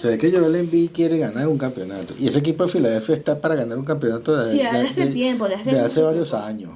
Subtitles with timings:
[0.00, 2.14] Se ve que Joel Embiid quiere ganar un campeonato.
[2.18, 5.12] Y ese equipo de Filadelfia está para ganar un campeonato de, Sí, de- hace de-
[5.12, 6.46] tiempo, hace de hace varios tiempo.
[6.46, 6.70] años.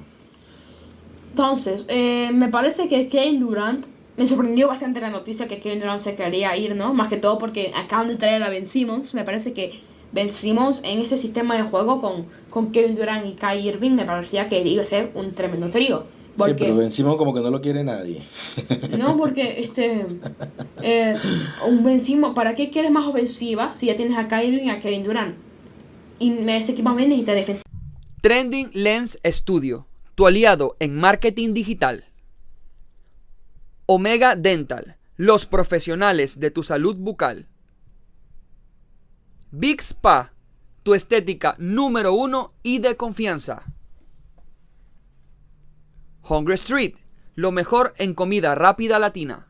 [1.31, 5.99] Entonces, eh, me parece que Kevin Durant, me sorprendió bastante la noticia que Kevin Durant
[5.99, 6.93] se quería ir, ¿no?
[6.93, 9.15] Más que todo porque acaban de traer a Ben Simmons.
[9.15, 9.71] Me parece que
[10.11, 14.05] Ben Simmons en ese sistema de juego con, con Kevin Durant y Kai Irving me
[14.05, 16.03] parecía que iba a ser un tremendo trío.
[16.37, 18.23] Sí, pero Ben como que no lo quiere nadie.
[18.97, 20.05] No, porque este
[20.81, 21.15] eh,
[21.67, 21.99] un Ben
[22.33, 25.35] ¿para qué quieres más ofensiva si ya tienes a Irving y a Kevin Durant?
[26.19, 27.69] Y ese equipo también necesita defensiva.
[28.21, 29.85] Trending Lens Studio,
[30.15, 32.05] tu aliado en marketing digital.
[33.85, 37.47] Omega Dental, los profesionales de tu salud bucal.
[39.51, 40.33] Big Spa,
[40.83, 43.63] tu estética número uno y de confianza.
[46.27, 46.95] Hungry Street,
[47.35, 49.47] lo mejor en comida rápida latina.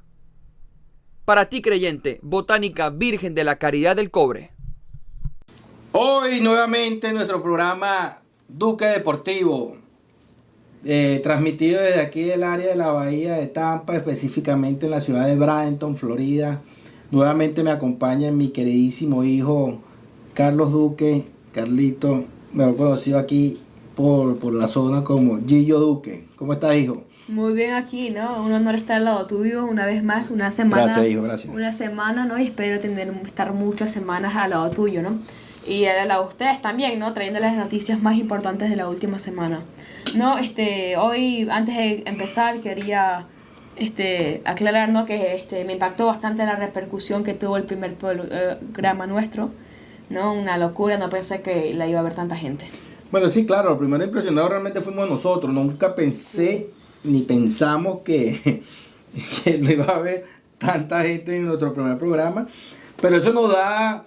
[1.26, 4.52] Para ti creyente, Botánica Virgen de la Caridad del Cobre.
[5.92, 9.78] Hoy nuevamente nuestro programa Duque Deportivo,
[10.84, 15.26] eh, transmitido desde aquí del área de la bahía de Tampa, específicamente en la ciudad
[15.26, 16.62] de Bradenton, Florida.
[17.12, 19.80] Nuevamente me acompaña mi queridísimo hijo
[20.34, 23.62] Carlos Duque, Carlito, mejor conocido aquí
[23.96, 26.26] por, por la zona como Gillo Duque.
[26.36, 27.04] ¿Cómo estás, hijo?
[27.28, 28.44] Muy bien aquí, ¿no?
[28.44, 30.84] Un honor estar al lado tuyo una vez más, una semana.
[30.84, 31.54] Gracias, hijo, gracias.
[31.54, 32.38] Una semana, ¿no?
[32.38, 35.18] Y espero tener, estar muchas semanas al lado tuyo, ¿no?
[35.68, 37.14] Y al lado de ustedes también, ¿no?
[37.14, 39.62] Trayéndoles las noticias más importantes de la última semana.
[40.16, 43.26] No, este, hoy, antes de empezar, quería
[43.76, 45.06] este, aclarar, ¿no?
[45.06, 49.50] Que este, me impactó bastante la repercusión que tuvo el primer programa nuestro,
[50.12, 50.32] ¿no?
[50.34, 52.66] Una locura, no pensé que la iba a ver tanta gente.
[53.12, 55.54] Bueno, sí, claro, lo primero impresionado realmente fuimos nosotros.
[55.54, 56.70] Nunca pensé
[57.04, 58.64] ni pensamos que,
[59.44, 60.26] que no iba a haber
[60.58, 62.48] tanta gente en nuestro primer programa.
[63.02, 64.06] Pero eso nos da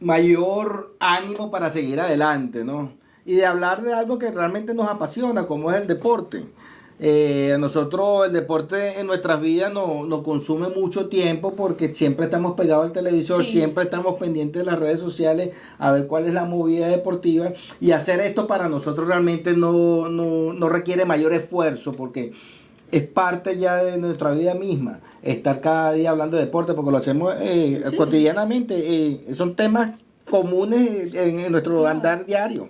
[0.00, 2.92] mayor ánimo para seguir adelante, ¿no?
[3.24, 6.44] Y de hablar de algo que realmente nos apasiona, como es el deporte.
[7.00, 12.26] Eh, a nosotros el deporte en nuestras vidas no- nos consume mucho tiempo porque siempre
[12.26, 13.52] estamos pegados al televisor, Sí.
[13.52, 17.90] siempre estamos pendientes de las redes sociales a ver cuál es la movida deportiva y
[17.90, 22.32] hacer esto para nosotros realmente no, no, no requiere mayor esfuerzo porque
[22.92, 26.98] es parte ya de nuestra vida misma estar cada día hablando de deporte porque lo
[26.98, 29.92] hacemos eh, cotidianamente, eh, son temas
[30.30, 32.68] comunes en, en nuestro andar diario.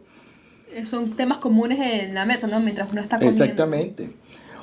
[0.74, 2.60] Eh, Son temas comunes en la mesa, ¿no?
[2.60, 3.44] Mientras uno está comiendo.
[3.44, 4.10] Exactamente.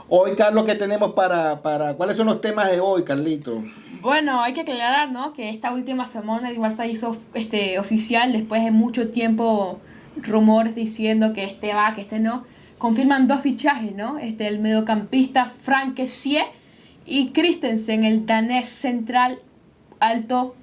[0.08, 1.94] Hoy, Carlos, ¿qué tenemos para, para...
[1.94, 3.64] ¿Cuáles son los temas de hoy, Carlito?
[4.02, 5.34] Bueno, hay que aclarar, ¿no?
[5.34, 9.80] Que esta última semana el Barça hizo este, oficial, después de mucho tiempo
[10.16, 12.44] rumores diciendo que este va, que este no.
[12.80, 14.18] Confirman dos fichajes, ¿no?
[14.18, 16.44] Este, el mediocampista Frank Kessie
[17.06, 19.38] y Christensen, el danés central
[20.00, 20.56] alto,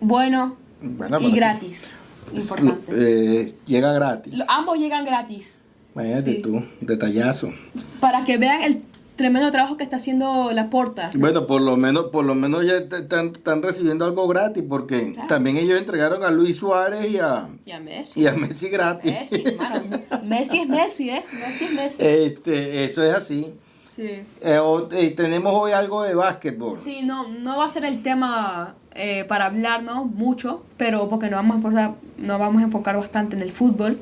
[0.00, 1.98] bueno Bueno, y gratis.
[2.40, 2.92] Importante.
[3.40, 4.34] Eh, llega gratis.
[4.34, 5.60] Lo- ambos llegan gratis.
[5.94, 6.42] Imagínate sí.
[6.42, 7.52] tú, detallazo.
[8.00, 8.82] Para que vean el
[9.16, 11.10] tremendo trabajo que está haciendo la porta.
[11.14, 15.28] Bueno, por lo menos, por lo menos ya están, están recibiendo algo gratis, porque Claro.
[15.28, 18.22] también ellos entregaron a Luis Suárez y a, Y a Messi.
[18.22, 19.12] y a Messi gratis.
[19.12, 19.44] Messi.
[20.24, 21.24] Messi es Messi, ¿eh?
[21.32, 22.02] Messi es Messi.
[22.04, 23.54] Este, eso es así.
[23.94, 24.08] Sí.
[24.40, 26.80] Eh, o- eh, tenemos hoy algo de básquetbol.
[26.82, 30.04] Sí, no, no va a ser el tema eh, para hablar, ¿no?
[30.04, 33.98] Mucho, pero porque nos vamos, a enfocar, nos vamos a enfocar bastante en el fútbol.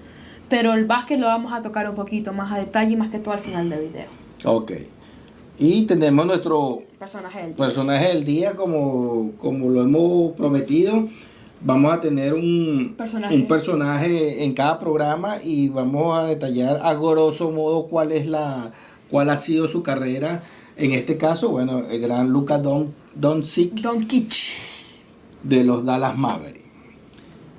[0.49, 3.33] Pero el básquet lo vamos a tocar un poquito más a detalle, más que todo
[3.35, 4.07] al final del video.
[4.45, 4.73] Ok.
[5.59, 7.57] Y tenemos nuestro Personaje del día.
[7.57, 11.09] personaje del día, como, como lo hemos prometido.
[11.65, 13.35] Vamos a tener un Personaje.
[13.35, 18.73] un personaje en cada programa y vamos a detallar a grosso modo cuál es la
[19.11, 20.43] cuál ha sido su carrera.
[20.77, 24.59] En este caso, bueno, el gran Luka Don, Doncic Don Kitsch.
[25.43, 26.61] De los Dallas Mavericks.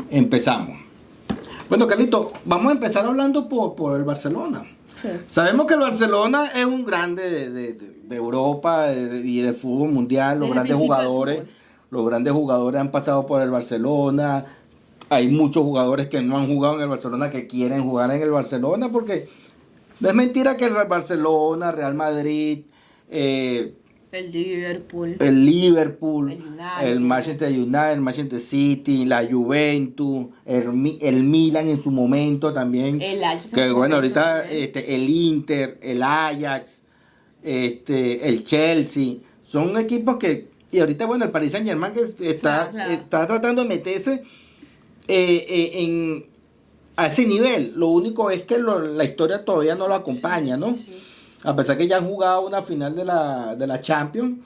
[0.09, 0.77] Empezamos.
[1.69, 4.63] Bueno, Carlito, vamos a empezar hablando por, por el Barcelona.
[5.01, 5.07] Sí.
[5.27, 10.38] Sabemos que el Barcelona es un grande de, de- Europa y del fútbol mundial.
[10.39, 11.44] Los Desde grandes jugadores,
[11.89, 14.45] los grandes jugadores han pasado por el Barcelona.
[15.09, 18.29] Hay muchos jugadores que no han jugado en el Barcelona que quieren jugar en el
[18.29, 19.27] Barcelona porque
[20.00, 22.59] no es mentira que el Barcelona, Real Madrid,
[23.09, 23.74] eh,
[24.13, 25.15] El Liverpool.
[25.19, 26.88] el Liverpool, El United.
[26.88, 33.01] el Manchester United, el Manchester City, la Juventus, el, el Milan en su momento también.
[33.01, 34.63] El Ajax que bueno, ahorita también.
[34.63, 36.81] este, el Inter, el Ajax,
[37.42, 39.15] este, el Chelsea,
[39.48, 42.92] son equipos que y ahorita bueno el Paris Saint Germain que es- está Claro, claro.
[42.94, 44.24] está tratando de meterse
[45.07, 46.25] eh, eh, en
[46.95, 47.74] a ese nivel.
[47.75, 50.75] Lo único es que lo- la historia todavía no lo acompaña, ¿no?
[50.75, 50.94] Sí, sí.
[51.44, 54.40] A pesar que ya han jugado una final de la, de la Champions,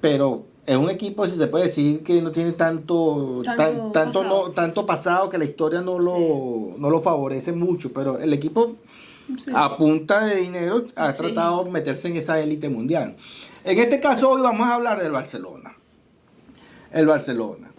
[0.00, 4.20] pero es un equipo, si se puede decir, que no tiene tanto Tanto tan- tanto,
[4.20, 4.44] pasado.
[4.46, 8.76] no, tanto pasado que la historia no lo, no lo favorece mucho, pero el equipo
[9.54, 11.22] a punta de dinero ha Sí.
[11.22, 13.16] tratado de meterse en esa élite mundial.
[13.64, 15.76] En este caso hoy vamos a hablar del Barcelona.
[16.92, 17.70] El Barcelona.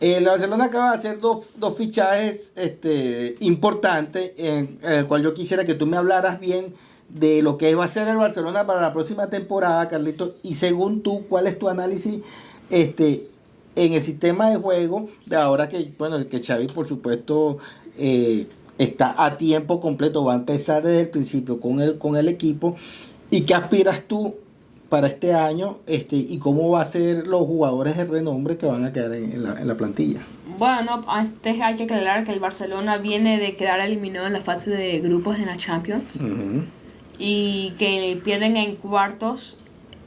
[0.00, 5.34] El Barcelona acaba de hacer dos, dos fichajes este, importantes en, en el cual yo
[5.34, 6.74] quisiera que tú me hablaras bien
[7.08, 11.02] de lo que va a ser el Barcelona para la próxima temporada, Carlitos, y según
[11.02, 12.20] tú, ¿cuál es tu análisis
[12.70, 13.28] este,
[13.76, 17.58] en el sistema de juego de ahora que, bueno, que Xavi, por supuesto,
[17.96, 18.46] eh,
[18.76, 22.76] está a tiempo completo, va a empezar desde el principio con el, con el equipo,
[23.30, 24.34] y qué aspiras tú
[24.88, 28.84] para este año este, y cómo va a ser los jugadores de renombre que van
[28.84, 30.20] a quedar en, en la, en la plantilla.
[30.58, 34.40] Bueno, no, antes hay que aclarar que el Barcelona viene de quedar eliminado en la
[34.40, 36.18] fase de grupos de la Champions
[37.18, 39.58] y que pierden en cuartos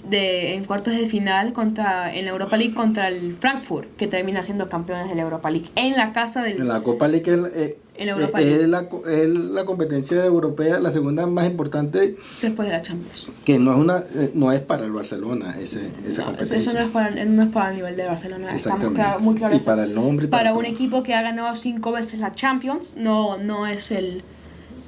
[0.09, 4.41] de en cuartos de final contra en la Europa League contra el Frankfurt, que termina
[4.43, 7.55] siendo campeones de la Europa League en la casa del En la Copa League es,
[7.55, 8.61] eh, En la Europa es- League.
[8.63, 13.27] es la, es la competencia europea, la segunda más importante, después de la Champions.
[13.45, 16.57] que no es una eh, no es para el Barcelona ese, esa No, competencia.
[16.57, 18.91] eso no es para no es para el nivel de Barcelona, estamos
[19.21, 19.57] muy claros.
[19.61, 22.95] Y para el nombre para para un equipo que ha ganado cinco veces la Champions,
[22.97, 24.23] no, no es el-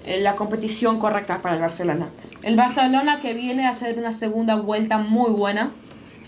[0.06, 2.08] la competición correcta para el Barcelona.
[2.42, 5.72] El Barcelona que viene a hacer una segunda vuelta muy buena,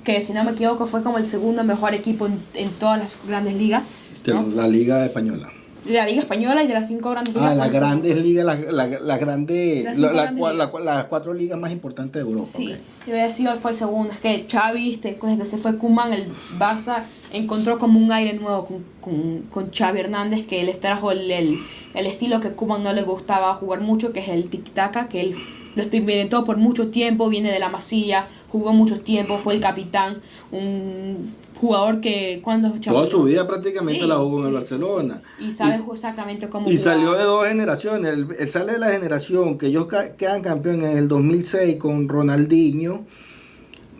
[0.03, 3.17] que si no me equivoco fue como el segundo mejor equipo en, en todas las
[3.27, 3.83] grandes ligas.
[4.23, 4.47] de ¿no?
[4.55, 5.49] la Liga Española.
[5.83, 7.51] De la Liga Española y de las cinco grandes ligas.
[7.51, 11.05] Ah, las grandes ligas, las grandes, Las la- grandes ligas.
[11.09, 12.49] cuatro ligas más importantes de Europa.
[12.55, 12.79] Sí, ok.
[13.07, 14.11] yo había sido fue segundo.
[14.13, 16.27] Es que Xavi, este, desde que se fue Kuman, el
[16.57, 17.03] Barça
[17.35, 21.57] encontró como un aire nuevo con, con, con Xavi Hernández, que él trajo el, el,
[21.93, 25.35] el estilo que Kuman no le gustaba jugar mucho, que es el tic-tac, que él
[25.75, 30.21] lo experimentó por mucho tiempo, viene de la masilla, jugó mucho tiempo, fue el capitán,
[30.51, 35.21] un jugador que cuando Toda su vida prácticamente Sí, la jugó en el Barcelona.
[35.37, 35.45] sí.
[35.47, 38.13] Y sabe Y- exactamente cómo Y salió de dos generaciones.
[38.13, 42.07] Él, él sale de la generación que ellos ca- quedan campeones en el 2006 con
[42.09, 43.05] Ronaldinho.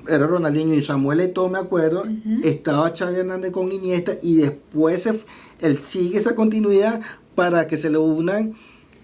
[0.07, 2.03] Era Ronaldinho y Samuel Eto'o, me acuerdo.
[2.43, 5.13] Estaba Xavi Hernández con Iniesta y después se
[5.61, 7.01] él sigue esa continuidad
[7.35, 8.53] para que se le unan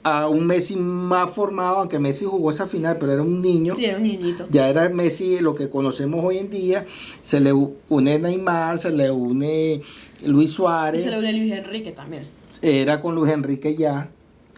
[0.03, 3.75] a un Messi más formado, aunque Messi jugó esa final, pero era un niño.
[3.75, 4.48] Sí, era un niñito.
[4.50, 6.86] Ya era Messi lo que conocemos hoy en día.
[7.21, 9.81] Se le une Neymar, se le une
[10.25, 12.24] Luis Y Suárez se le une Luis Enrique también.
[12.63, 14.09] era con Luis Enrique ya,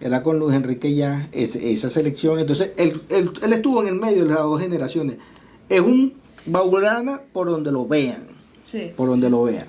[0.01, 2.39] era con Luis Enrique ya, ese- esa selección.
[2.39, 5.17] Entonces, él, él- él estuvo en el medio de las dos generaciones.
[5.69, 6.13] Es un
[6.45, 8.27] Baurana por donde lo vean,
[8.65, 8.91] Sí.
[8.95, 9.67] por donde lo vean.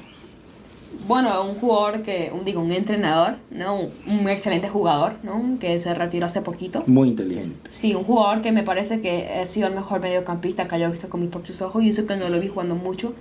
[1.09, 3.77] Bueno, un jugador que, un, digo, un entrenador, ¿no?
[3.77, 5.59] Un, un excelente jugador, ¿no?
[5.59, 6.85] Que se retiró hace poquito.
[6.87, 7.71] Muy inteligente.
[7.71, 11.09] Sí, un jugador que me parece que ha sido el mejor mediocampista que haya visto
[11.09, 11.83] con mis propios ojos.
[11.83, 13.13] Y eso que no lo vi jugando mucho.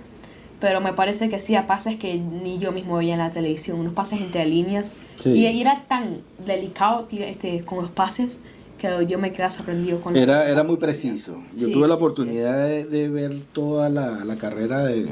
[0.60, 3.80] Pero me parece que sí, a pases que ni yo mismo veía en la televisión.
[3.80, 4.92] Unos pases entre líneas.
[5.18, 5.30] Sí.
[5.30, 8.38] Y, era tan delicado este, con los pases
[8.84, 11.42] que yo me quedé sorprendido con Era, era muy preciso.
[11.56, 12.04] Yo Sí, tuve la sí, sí.
[12.04, 15.08] oportunidad de, de ver toda la, la carrera de,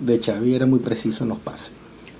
[0.00, 1.70] de Xavi, era muy preciso en los pases.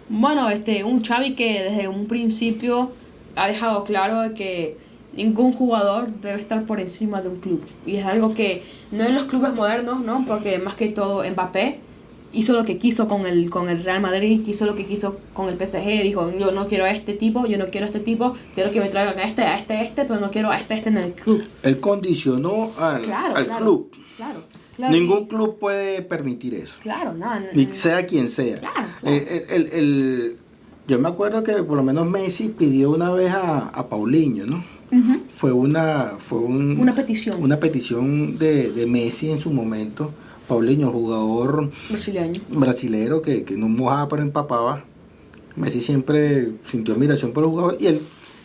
[0.09, 2.91] Bueno, este, un Xavi que desde un principio
[3.37, 4.77] ha dejado claro que
[5.17, 7.63] ningún jugador debe estar por encima de un club.
[7.87, 10.25] Y es algo que no en los clubes modernos, ¿no?
[10.27, 11.79] Porque más que todo Mbappé
[12.35, 15.49] hizo lo que quiso con el, con el Real Madrid, hizo lo que quiso con
[15.49, 18.35] el PSG, dijo, yo no quiero a este tipo, yo no quiero a este tipo,
[18.55, 20.75] quiero que me traigan a este, a este, a este, pero no quiero a este,
[20.75, 21.43] a este en el club.
[21.63, 23.91] Él condicionó al, Claro, al claro, club.
[24.17, 24.41] Claro,
[24.77, 24.93] claro.
[24.93, 26.75] Ningún club puede permitir eso.
[26.83, 28.61] Claro, no, no, Ni sea quien sea.
[29.03, 30.37] Eh, el- el- el-
[30.87, 34.65] yo me acuerdo que por lo menos Messi pidió una vez a, a Paulinho, ¿no?
[35.31, 37.43] Fue una, fue un- Una petición.
[37.43, 40.13] una petición de, de Messi en su momento.
[40.49, 42.41] Paulinho, jugador Brasileño.
[42.49, 44.85] brasilero que, que no mojaba pero empapaba.
[45.57, 48.01] Messi siempre sintió admiración por el jugador y él,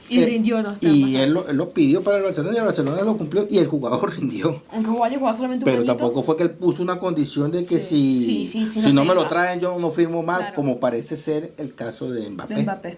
[0.09, 0.75] Y eh, rindió, ¿no?
[0.79, 3.57] y él lo, él lo pidió para el Barcelona y el Barcelona lo cumplió y
[3.57, 4.61] el jugador rindió.
[4.71, 8.21] Aunque jugaba, solamente un Pero tampoco fue que él puso una condición de que Sí.
[8.23, 10.55] si, Sí, sí, sí, si no me lo traen yo no firmo más, Claro.
[10.55, 12.53] como parece ser el caso de Mbappé.
[12.55, 12.97] de Mbappé.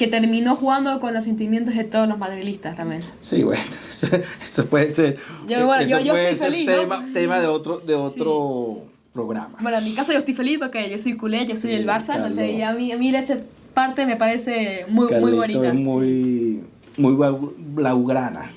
[0.00, 3.02] Que terminó jugando con los sentimientos de todos los madrilistas también.
[3.20, 4.06] Sí, bueno, eso,
[4.42, 6.80] eso puede ser, Yo, bueno, yo- eso yo puede estoy ser feliz, ¿no?
[6.80, 8.78] tema, tema de otro, de otro
[9.12, 9.58] programa.
[9.60, 11.86] Bueno, en mi caso yo estoy feliz porque yo soy culé, yo soy Sí, el
[11.86, 12.58] Barça, entonces Carlos.
[12.58, 13.36] ya a mí, a mí esa
[13.74, 15.68] parte me parece muy, muy bonita.
[15.68, 16.60] es muy,
[16.96, 18.50] muy blau- blaugrana.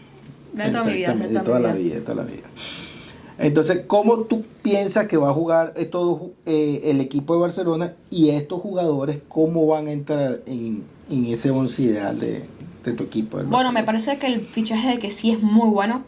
[0.54, 1.96] De toda mi vida, Exactamente, de de toda toda mi la vida.
[1.96, 2.48] de toda la vida.
[3.40, 8.30] Entonces, ¿cómo tú piensas que va a jugar estos, eh, el equipo de Barcelona y
[8.30, 12.44] estos jugadores, cómo van a entrar en, en ese once ideal de,
[12.84, 13.42] de tu equipo?
[13.44, 16.04] Bueno, me parece que el fichaje de que sí es muy bueno.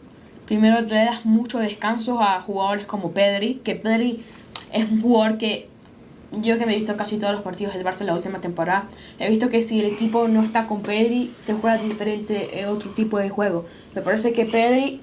[0.46, 4.22] Primero le das mucho descanso a jugadores como Pedri, que Pedri
[4.72, 5.68] es un jugador que
[6.42, 8.88] yo que me he visto casi todos los partidos del Barça en la última temporada,
[9.18, 12.90] he visto que si el equipo no está con Pedri, se juega diferente eh, otro
[12.90, 13.64] tipo de juego.
[13.94, 15.00] Me parece que Pedri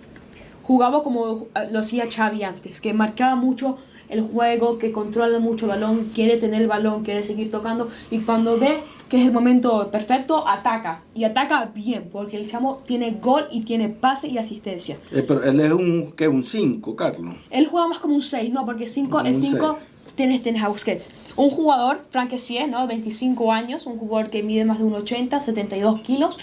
[0.63, 3.77] jugaba como lo hacía Xavi antes, que marcaba mucho
[4.09, 8.19] el juego, que controla mucho el balón, quiere tener el balón, quiere seguir tocando y
[8.19, 8.79] cuando ve
[9.13, 11.03] que es el momento perfecto, ataca.
[11.13, 14.97] Y ataca bien, porque el chamo tiene gol y tiene pase y asistencia.
[15.11, 17.35] Eh, pero él es un que un 5, Carlos.
[17.51, 20.13] Él juega más como un 6, no, porque 5 Como es un 5 seis.
[20.15, 21.11] tienes, tienes a Busquets.
[21.35, 22.87] Un jugador, Frank Kessié, ¿no?
[22.87, 26.39] 25 años, un jugador que mide más de 1,80, 72 kilos.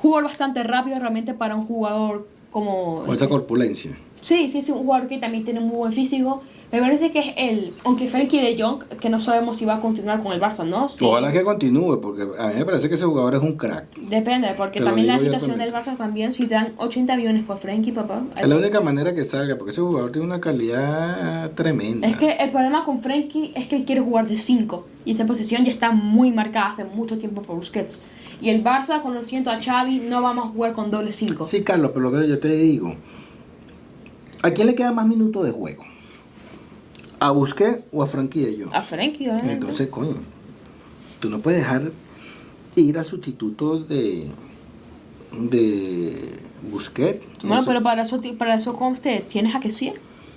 [0.00, 3.02] Jugador bastante rápido realmente para un jugador como...
[3.04, 3.98] Con esa corpulencia.
[4.22, 6.42] Sí, sí, sí, un jugador que también tiene muy buen físico.
[6.72, 9.80] Me parece que es él, aunque Frenkie de Jong, que no sabemos si va a
[9.80, 10.88] continuar con el Barça, ¿no?
[10.88, 11.04] Sí.
[11.04, 13.96] Ojalá que continúe, porque a mí me parece que ese jugador es un crack.
[13.96, 15.72] Depende, porque Te también la situación del.
[15.72, 18.22] Barça también, si te dan 80 millones por Frenkie, papá.
[18.36, 22.06] Es la única manera que salga, porque ese jugador tiene una calidad tremenda.
[22.08, 25.26] Es que el problema con Frenkie es que él quiere jugar de 5 y esa
[25.26, 28.02] posición ya está muy marcada hace mucho tiempo por Busquets.
[28.40, 31.46] Y el Barça, conociendo a Xavi, no vamos a jugar con doble 5.
[31.46, 32.94] Sí, Carlos, pero lo que yo te digo,
[34.42, 35.84] ¿a quién le queda más minutos de juego?
[37.20, 38.74] ¿A Busquets o a Frankie de Jong?
[38.74, 39.52] A Frenkie, obviamente.
[39.52, 40.16] Entonces, coño,
[41.20, 41.90] tú no puedes dejar
[42.76, 44.26] ir al sustituto de
[45.32, 46.30] de
[46.70, 47.26] Busquets.
[47.42, 49.92] bueno, Eso- pero para eso, para eso con usted tienes a que sí.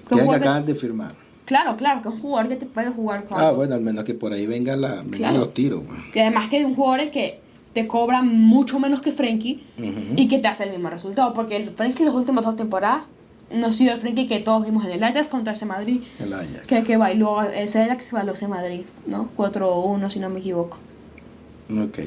[0.09, 1.13] que que acaban de firmar.
[1.45, 4.03] Claro, claro, que es un jugador que te puede jugar con Ah, bueno, al menos
[4.05, 5.37] que por ahí vengan la, vengan Claro.
[5.39, 5.81] los tiros.
[5.87, 5.99] pues.
[6.13, 7.39] Y además que es un jugador que
[7.73, 10.13] te cobra mucho menos que Frenkie Ujú.
[10.15, 11.33] y que te hace el mismo resultado.
[11.33, 13.03] Porque el Frenkie las últimas dos temporadas
[13.51, 16.01] no ha sido el Frenkie que todos vimos en el Ajax contra ese Madrid.
[16.19, 16.65] El Ajax.
[16.67, 19.29] Que, que bailó, ese Ajax bailó ese Madrid, ¿no?
[19.37, 20.77] 4-1 si no me equivoco.
[21.71, 21.99] Ok.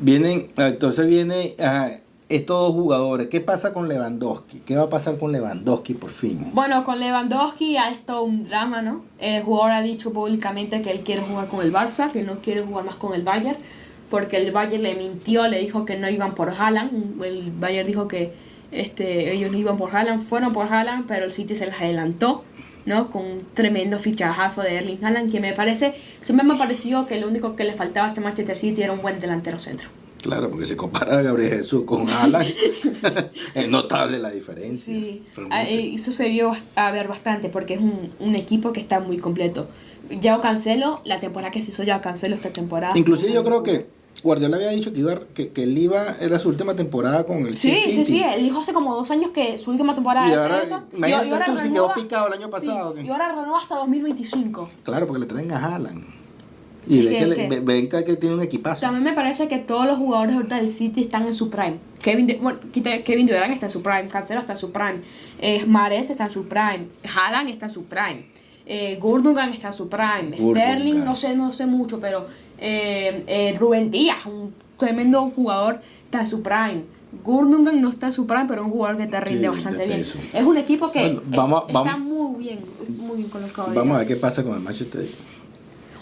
[0.00, 1.90] Vienen, ah, entonces viene ah,
[2.28, 3.26] estos dos jugadores.
[3.28, 4.60] ¿Qué pasa con Lewandowski?
[4.60, 6.50] ¿Qué va a pasar con Lewandowski por fin?
[6.52, 9.02] Bueno, con Lewandowski ha estado un drama, ¿no?
[9.18, 12.62] El jugador ha dicho públicamente que él quiere jugar con el Barça, que no quiere
[12.62, 13.58] jugar más con el Bayern,
[14.10, 17.22] porque el Bayern le mintió, le dijo que no iban por Haaland.
[17.22, 18.32] El Bayern dijo que
[18.72, 22.44] este, ellos no iban por Haaland, fueron por Haaland, pero el City se les adelantó,
[22.86, 23.10] ¿no?
[23.10, 27.20] Con un tremendo fichajazo de Erling Haaland, que me parece, siempre me ha parecido que
[27.20, 29.88] lo único que le faltaba a este Manchester City era un buen delantero centro.
[30.22, 32.44] Claro, porque si compara a Gabriel Jesús con Alan,
[33.54, 34.92] es notable la diferencia.
[34.92, 35.56] Sí, realmente.
[35.56, 39.00] ah, eh, eso se vio a ver bastante porque es un, un equipo que está
[39.00, 39.68] muy completo.
[40.20, 42.98] Yao Cancelo, la temporada que se hizo Yao Cancelo esta temporada.
[42.98, 43.86] Inclusive yo creo que
[44.22, 47.56] Guardiola había dicho que, iba, que, que él iba, era su última temporada con el
[47.56, 47.92] Sí, City.
[47.92, 50.84] sí, sí, él dijo hace como dos años que su última temporada Y ahora, esta,
[50.94, 53.02] imagínate tú, si quedó renueva- picado el año sí, pasado, ¿qué?
[53.02, 54.68] y ahora renueva hasta 2025.
[54.84, 56.04] Claro, porque le traen a Haaland.
[56.86, 58.80] Y ven que- le- que- ve- ven que, tiene un equipazo.
[58.80, 61.78] También me parece que todos los jugadores ahorita del City están en su prime.
[62.02, 62.58] Kevin, de, bueno,
[63.04, 65.00] Kevin Durant está en su prime, Cancelo está en su prime,
[65.40, 68.26] eh, Mahrez está en su prime, Haaland está en su prime,
[68.64, 70.36] eh, Gundogan está en su prime.
[70.38, 72.26] Sterling no sé, no sé mucho, pero
[72.60, 76.84] eh, eh, Rubén Díaz, un tremendo jugador, está en su prime.
[77.24, 79.86] Gundogan no está en su prime, pero es un jugador que te rinde Sí, bastante
[79.86, 80.00] bien.
[80.00, 82.60] Es un equipo que Bueno, vamos- es- vamos- está muy bien,
[82.98, 83.62] muy bien colocado.
[83.62, 83.80] ahorita.
[83.80, 85.04] Vamos a ver qué pasa con el Manchester.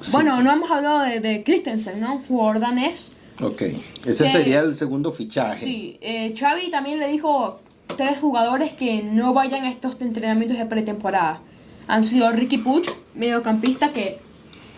[0.00, 0.11] Sí.
[0.12, 2.17] Bueno, no hemos hablado de, de Christensen, ¿no?
[2.17, 3.11] Un jugador danés.
[3.43, 3.62] Ok,
[4.05, 5.55] ese que- sería el segundo fichaje.
[5.65, 7.61] Sí, eh, Xavi también le dijo
[7.97, 11.41] tres jugadores que no vayan a estos entrenamientos de pretemporada.
[11.87, 14.19] Han sido Ricky Puch, mediocampista que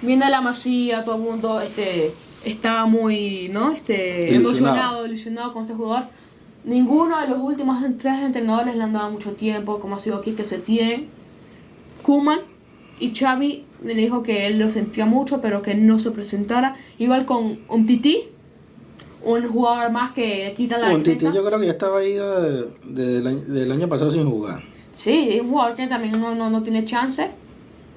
[0.03, 2.13] viene de la masía, todo el mundo este,
[2.45, 3.71] está muy ¿no?
[3.73, 4.39] este, Ilusionado.
[4.77, 6.05] emocionado, ilusionado con ese jugador.
[6.65, 10.45] Ninguno de los últimos tres entrenadores le han dado mucho tiempo, como ha sido Quique
[10.45, 11.09] Setién,
[12.03, 12.41] Kuman
[12.99, 16.77] y Xavi le dijo que él lo sentía mucho, pero que no se presentara.
[16.99, 18.25] Igual con un Titi,
[19.23, 21.35] un jugador más que quita la Un Titi defensa.
[21.35, 24.63] yo creo que ya estaba ahí de- de- del, año, del año pasado sin jugar.
[24.93, 27.31] Sí, es un jugador que también no, no, no tiene chance.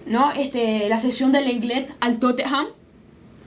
[0.06, 0.32] ¿No?
[0.32, 2.68] Este, la sesión del Lenglet al Tottenham,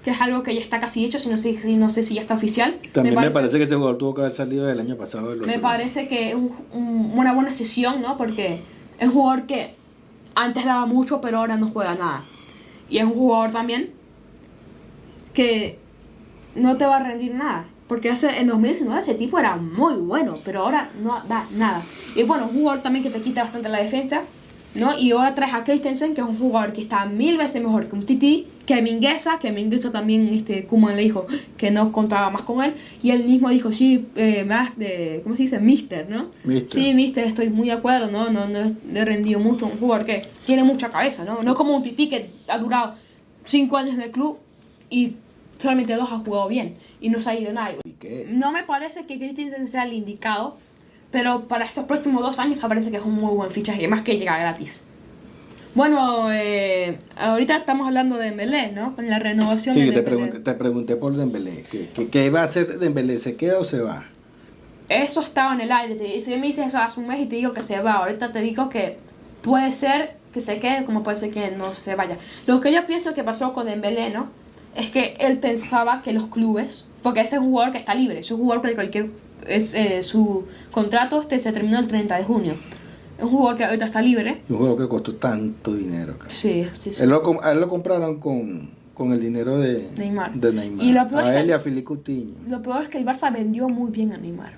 [0.05, 2.15] que es algo que ya está casi hecho, si no sé, si, no sé si
[2.15, 2.79] ya está oficial.
[2.93, 5.35] También me parece, que ese jugador tuvo que haber salido del año pasado.
[5.47, 8.17] Me parece que es un- un- una buena sesión, ¿no?
[8.17, 8.61] Porque
[8.99, 9.75] es un jugador que
[10.37, 12.25] antes daba mucho, pero ahora no juega nada.
[12.89, 13.91] Y es un jugador también
[15.35, 15.79] que
[16.55, 17.67] no te va a rendir nada.
[17.89, 21.83] Porque hace, en 2019 ese tipo era muy bueno, pero ahora no da nada.
[22.17, 24.23] Y bueno, un jugador también que te quita bastante la defensa,
[24.77, 24.99] ¿no?
[24.99, 27.95] Y ahora traes a Christensen, que es un jugador que está mil veces mejor que
[27.95, 32.43] un Titi, que Mingueza, que Mingueza también, este, Kuman le dijo que no contaba más
[32.43, 32.75] con él.
[33.03, 35.59] Y él mismo dijo, sí, eh, más de, ¿cómo se dice?
[35.61, 36.31] Mister, ¿no?
[36.45, 36.83] Mister.
[36.83, 38.31] Sí, mister, estoy muy de acuerdo, ¿no?
[38.31, 39.67] No, no he rendido mucho.
[39.67, 41.43] Un jugador que tiene mucha cabeza, ¿no?
[41.43, 42.95] No como un Titi que ha durado
[43.45, 44.39] cinco años en el club
[44.91, 45.15] y
[45.59, 47.73] solamente dos ha jugado bien y no se ha ido nada.
[47.85, 48.27] ¿Y qué?
[48.29, 50.59] No me parece que Christensen sea el indicado,
[51.11, 54.03] pero para estos próximos dos años me parece que es un muy buen fichaje, más
[54.03, 54.85] que llega gratis.
[55.75, 58.97] Bueno, eh, ahorita estamos hablando de Dembélé, ¿no?
[58.97, 60.17] Con la renovación Sí, de te Dembélé.
[60.17, 61.65] pregunté, te pregunté por Dembélé.
[61.71, 63.19] ¿Qué, qué, qué va a hacer Dembélé?
[63.19, 64.05] ¿Se queda o se va?
[64.89, 66.17] Eso estaba en el aire.
[66.17, 68.33] Y si me dices eso hace un mes y te digo que se va, ahorita
[68.33, 68.97] te digo que
[69.43, 72.17] puede ser que se quede como puede ser que no se vaya.
[72.47, 74.29] Lo que yo pienso que pasó con Dembélé, ¿no?
[74.75, 78.21] Es que él pensaba que los clubes, porque ese es un jugador que está libre,
[78.21, 79.11] es un jugador que cualquier
[79.47, 82.55] es, eh, su contrato este se terminó el 30 de junio.
[83.19, 84.43] Es un jugador que ahorita está libre.
[84.49, 86.19] Un juego que costó tanto dinero.
[86.19, 86.31] cara.
[86.31, 87.03] Sí, sí, sí.
[87.03, 90.35] Él lo, a él lo compraron con, con el dinero de Neymar.
[90.35, 90.85] De Neymar.
[90.85, 92.35] Y lo peor a él y a Filipe Coutinho.
[92.49, 94.53] Lo peor es que el Barça vendió muy bien a Neymar.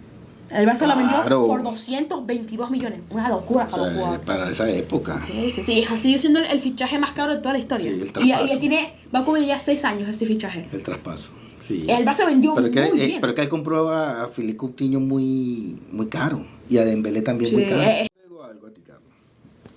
[0.51, 1.47] El Barça lo vendió Claro.
[1.47, 3.01] por 222 millones.
[3.11, 4.27] Una locura O para los sea, jugadores.
[4.27, 5.21] para esa época.
[5.21, 5.85] Sí, sí, sí.
[5.97, 7.85] Sigue siendo el, el fichaje más caro de toda la historia.
[7.85, 8.55] Sí, el y, traspaso.
[8.55, 10.67] y tiene, va a cubrir ya 6 años ese fichaje.
[10.73, 11.31] El traspaso.
[11.69, 11.87] Sí.
[11.89, 13.21] El Barça vendió pero que, muy eh, bien.
[13.21, 16.45] pero que él compró a, a Filipe Coutinho muy, muy caro.
[16.71, 17.83] Y a Dembélé también Sí, muy caro.
[17.83, 18.07] eh, eh.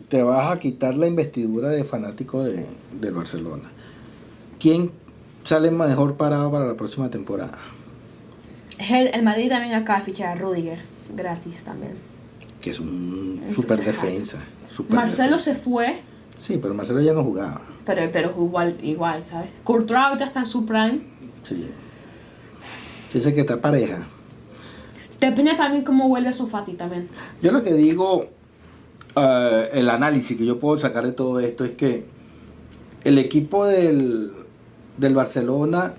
[0.08, 2.66] Te vas a quitar la investidura de fanático de,
[3.00, 3.72] del Barcelona.
[4.60, 4.92] ¿Quién
[5.44, 7.58] sale mejor parado para la próxima temporada?
[8.78, 10.80] El, el Madrid también acaba de fichar a Rudiger.
[11.16, 11.94] Gratis también.
[12.62, 14.38] Que es un super defensa.
[14.70, 15.54] super Marcelo defensa.
[15.54, 16.02] se fue,
[16.38, 17.62] Sí, pero Marcelo ya no jugaba.
[17.86, 19.50] pero, pero igual, igual, ¿sabes?
[19.64, 21.02] Courtois ahorita está en su prime.
[21.44, 21.68] Sí.
[23.14, 24.08] Dice que está pareja.
[25.20, 27.08] Depende también cómo vuelve su Fati también.
[27.42, 28.28] Yo lo que digo,
[29.16, 32.06] eh, el análisis que yo puedo sacar de todo esto es que
[33.04, 34.32] el equipo del,
[34.98, 35.94] del Barcelona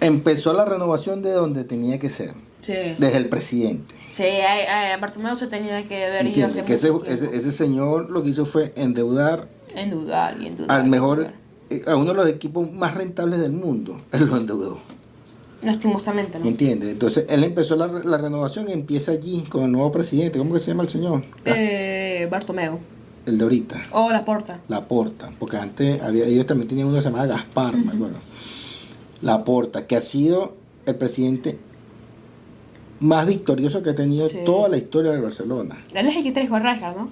[0.00, 2.72] empezó la renovación de donde tenía que ser, Sí.
[2.98, 3.94] desde el presidente.
[4.12, 6.62] Sí, eh, eh, Bartomeu se tenía que ver ¿Entiendes?
[6.62, 10.70] Que ese, ese, ese señor lo que hizo fue endeudar En dudar y en dudar.
[10.80, 11.34] al mejor, dudar.
[11.70, 13.96] eh, a uno de los equipos más rentables del mundo.
[14.12, 14.78] Él lo endeudó.
[15.64, 16.46] Lastimosamente, ¿no?
[16.46, 16.90] ¿Entiendes?
[16.90, 20.38] Entonces él empezó la, la renovación y empieza allí con el nuevo presidente.
[20.38, 21.22] ¿Cómo que se llama el señor?
[21.44, 22.78] Eh, Bartomeu.
[23.26, 23.82] El de ahorita.
[23.92, 24.60] O La Porta.
[24.68, 28.18] La Porta, porque antes había, ellos también tenían uno que se llamaba Gaspar, me acuerdo.
[29.22, 31.58] La Porta, que ha sido el presidente
[33.00, 34.38] más victorioso que ha tenido Sí.
[34.44, 35.78] toda la historia del Barcelona.
[35.94, 37.08] Él es el que trajo a Rijkaard, ¿no?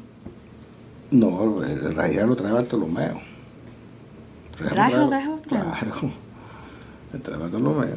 [1.11, 3.20] No, el Rayal lo trae Bartolomeo.
[4.59, 5.72] ¿Rijkaard lo trae Bartolomeo?
[5.74, 6.11] Claro,
[7.12, 7.96] lo trae Bartolomeo.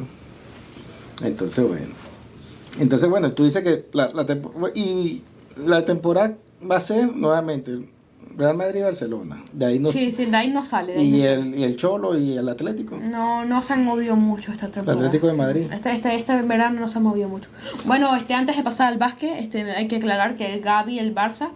[1.22, 1.86] Entonces, bueno.
[2.78, 4.26] Entonces, bueno, tú dices que la, la
[4.74, 5.22] y
[5.56, 6.34] la temporada
[6.70, 7.88] va a ser nuevamente
[8.36, 9.42] Real Madrid y Barcelona.
[9.52, 10.92] De ahí no, Sí, sí, de ahí no sale.
[10.92, 12.98] de y el, y el Cholo y el Atlético.
[12.98, 15.06] No, no se han movido mucho esta temporada.
[15.06, 15.66] Atlético de Madrid.
[15.72, 17.48] Este, este, este verano no se ha movido mucho.
[17.86, 20.98] Bueno, este, antes de pasar al básquet, este, hay que aclarar que el Gaby y
[20.98, 21.48] el Barça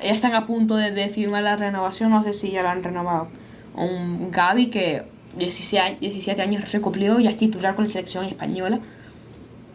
[0.00, 2.10] ya están a punto de, de firmar la renovación.
[2.10, 3.28] No sé si ya la han renovado.
[3.76, 5.04] Un Gaby que
[5.38, 8.80] 17, 17 años se cumplió y es titular con la selección española.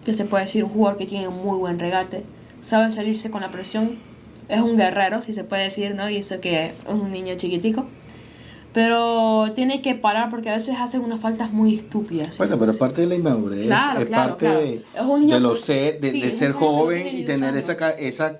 [0.05, 2.23] Que se puede decir un jugador que tiene un muy buen regate.
[2.61, 3.97] Sabe salirse con la presión.
[4.49, 6.09] Es un guerrero, si se puede decir, ¿no?
[6.09, 7.85] Y eso que es un niño chiquitico.
[8.73, 12.37] Pero tiene que parar porque a veces hacen unas faltas muy estúpidas.
[12.37, 14.59] Bueno, pero es parte de la inmadurez, Claro, es claro, parte claro.
[14.61, 17.73] de, Es un niño de, lo ser, de, sí, de ser joven y tener esa,
[17.91, 18.39] esa,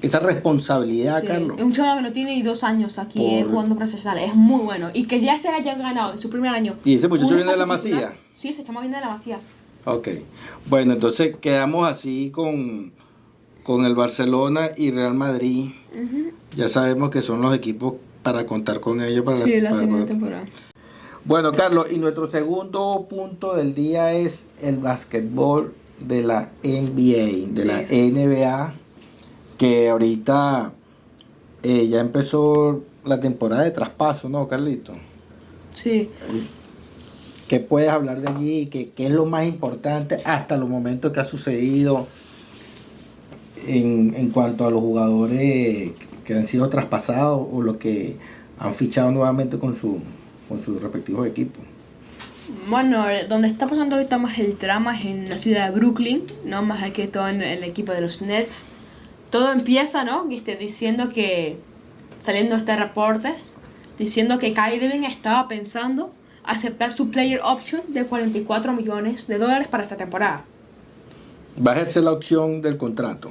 [0.00, 1.56] esa responsabilidad, Sí, Carlos.
[1.58, 4.18] Es un chaval que no tiene ni dos años aquí eh, Por- jugando profesional.
[4.22, 4.90] Es muy bueno.
[4.94, 6.76] Y que ya se haya ganado en su primer año.
[6.84, 7.66] ¿Y ese muchacho viene de la.
[7.66, 8.12] Masía?
[8.32, 9.38] Sí, ese chamo viene de la Masía.
[9.84, 10.08] Ok,
[10.66, 12.92] bueno, entonces quedamos así con,
[13.64, 15.70] con el Barcelona y Real Madrid.
[16.56, 20.06] Ya sabemos que son los equipos para contar con ellos para Sí, la segunda para-
[20.06, 20.44] temporada.
[21.24, 27.62] Bueno, Carlos, y nuestro segundo punto del día es el básquetbol de la NBA, de
[27.62, 27.64] Sí.
[27.64, 28.74] la NBA,
[29.58, 30.72] que ahorita
[31.64, 34.92] eh, ya empezó la temporada de traspaso, ¿no, Carlito?
[35.74, 36.10] Sí.
[37.52, 38.66] ¿Qué puedes hablar de allí?
[38.72, 42.06] ¿Qué, qué es lo más importante hasta los momentos que ha sucedido
[43.66, 45.90] en, en cuanto a los jugadores
[46.24, 48.16] que han sido traspasados o los que
[48.58, 50.00] han fichado nuevamente con, su,
[50.48, 51.62] con sus respectivos equipos?
[52.70, 56.62] Bueno, donde está pasando ahorita más el drama es en la ciudad de Brooklyn, ¿no?
[56.62, 58.64] Más que todo en el equipo de los Nets.
[59.28, 60.26] Todo empieza, ¿no?
[60.30, 61.58] Este, diciendo que,
[62.18, 63.58] saliendo este reportes,
[63.98, 69.82] diciendo que Kyrie estaba pensando aceptar su player option de 44 millones de dólares para
[69.82, 70.44] esta temporada.
[71.64, 73.30] Va a ejercer la opción del contrato.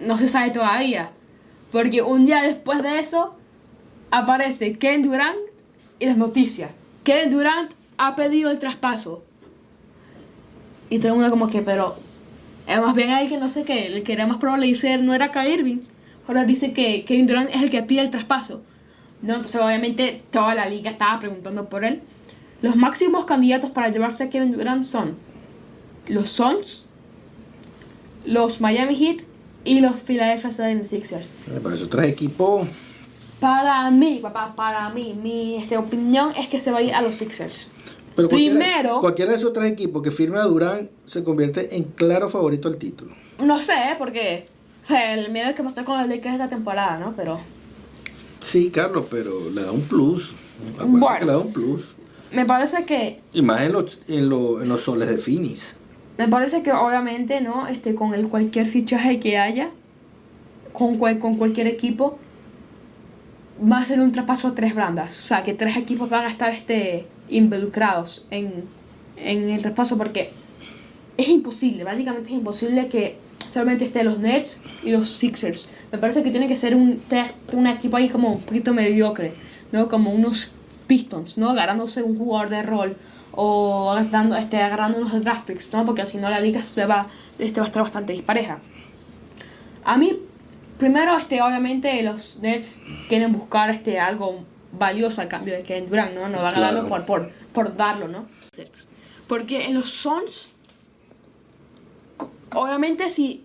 [0.00, 1.10] No se sabe todavía,
[1.70, 3.34] porque un día después de eso
[4.10, 5.38] aparece Ken Durant
[5.98, 6.70] y las noticias.
[7.04, 9.22] Ken Durant ha pedido el traspaso.
[10.90, 11.96] Y todo el mundo como que, pero
[12.66, 15.14] es más bien él que no sé qué, el que era más probable irse no
[15.14, 15.78] era Kyrie Irving.
[16.28, 18.62] Ahora dice que Kevin Durant es el que pide el traspaso.
[19.22, 22.02] No, entonces obviamente toda la liga estaba preguntando por él.
[22.62, 25.16] Los máximos candidatos para llevarse a Kevin Durant son
[26.08, 26.84] los Suns,
[28.24, 29.22] los Miami Heat
[29.64, 31.26] y los Philadelphia 76ers.
[31.48, 32.68] Eh, Pero esos tres equipos
[33.40, 37.02] Para mí, papá, para mí, mi este, opinión es que se va a ir a
[37.02, 37.68] los Sixers.
[38.14, 41.84] Pero cualquiera, Primero- cualquiera de esos tres equipos que firme a Durán se convierte en
[41.84, 43.12] claro favorito al título.
[43.40, 44.46] No sé, porque
[44.88, 47.14] el, mira lo que pasó con los Lakers esta temporada, ¿no?
[47.16, 47.40] Pero
[48.40, 50.34] Sí, Carlos, pero le da un plus.
[50.84, 51.18] Bueno.
[51.18, 51.94] que le da un plus.
[52.32, 55.76] Me parece que Y más en los, en, lo- en los soles de Finis.
[56.18, 57.66] Me parece que obviamente, ¿no?
[57.68, 59.70] Este, con el cualquier fichaje que haya,
[60.72, 62.18] con, cual- con cualquier equipo,
[63.70, 65.18] va a ser un traspaso a tres bandas.
[65.24, 68.64] O sea, que tres equipos van a estar este, involucrados en,
[69.16, 70.30] en el traspaso porque
[71.16, 73.16] es imposible, básicamente es imposible que
[73.46, 75.68] solamente estén los Nets y los Sixers.
[75.92, 77.00] Me parece que tiene que ser un,
[77.52, 79.32] un equipo ahí como un poquito mediocre,
[79.72, 79.88] ¿no?
[79.88, 80.52] Como unos
[80.92, 81.48] Pistons, ¿no?
[81.50, 82.96] Agarrándose un jugador de rol
[83.34, 85.86] o dando, este, agarrando unos draft picks, ¿no?
[85.86, 87.06] Porque si no la liga se va,
[87.38, 88.58] este, va a estar bastante dispareja.
[89.84, 90.18] A mí,
[90.78, 96.14] primero, este, obviamente los Nets quieren buscar este, algo valioso al cambio de Kevin Durant,
[96.14, 96.28] ¿no?
[96.28, 96.74] No van a Claro.
[96.74, 98.26] darlo por, por, por darlo, ¿no?
[99.26, 100.48] Porque en los Suns,
[102.54, 103.44] obviamente si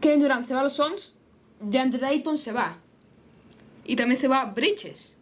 [0.00, 1.14] Kevin Durant se va a los Suns,
[1.60, 2.76] DeAndre Ayton se va.
[3.84, 5.14] Y también se va Bridges.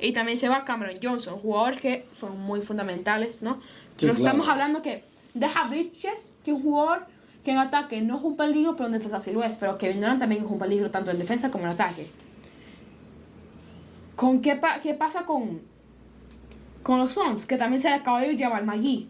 [0.00, 3.54] Y también se va Cameron Johnson, jugadores que son muy fundamentales, ¿no?
[3.96, 4.26] Sí, Pero claro.
[4.36, 7.06] estamos hablando que deja Bridges, que es un jugador
[7.44, 9.56] que en ataque no es un peligro, pero en defensa sí lo es.
[9.56, 12.06] Pero Kevin Durant también es un peligro tanto en defensa como en ataque.
[14.16, 15.60] ¿Con qué, pa- qué pasa con,
[16.82, 17.46] con los Suns?
[17.46, 19.08] Que también se le acaba de ir Jamal McGee.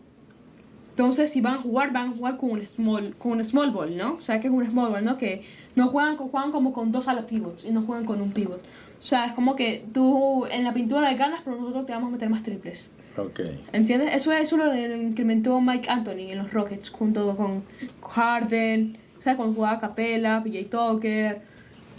[0.91, 3.97] Entonces, si van a jugar, van a jugar con un small, con un small ball,
[3.97, 4.15] ¿no?
[4.15, 5.17] O sea, que es un small ball, ¿no?
[5.17, 5.43] Que
[5.77, 8.61] no juegan, juegan como con dos alas pivots y no juegan con un pivot.
[8.99, 12.09] O sea, es como que tú en la pintura le ganas, pero nosotros te vamos
[12.09, 12.91] a meter más triples.
[13.17, 13.41] Ok.
[13.73, 14.15] ¿Entiendes?
[14.15, 17.63] Eso, eso lo incrementó Mike Anthony en los Rockets junto con
[18.09, 21.41] Harden, o sea, cuando jugaba Capella, PJ Tucker,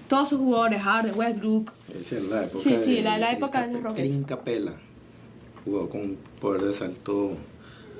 [0.08, 1.72] todos esos jugadores, Harden, Westbrook.
[2.00, 4.10] Esa es la época Sí, sí, de la- época de los Rockets.
[4.10, 4.74] Clint Capella.
[5.66, 7.34] Jugó con un poder de salto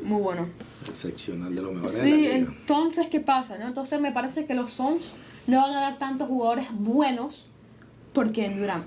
[0.02, 0.48] Muy bueno.
[0.90, 2.34] excepcional de los mejores Sí, de la liga.
[2.38, 3.58] entonces, ¿qué pasa?
[3.58, 3.68] No?
[3.68, 5.14] Entonces, me parece que los Suns
[5.48, 7.46] no van a dar tantos jugadores buenos
[8.14, 8.86] porque en Durant.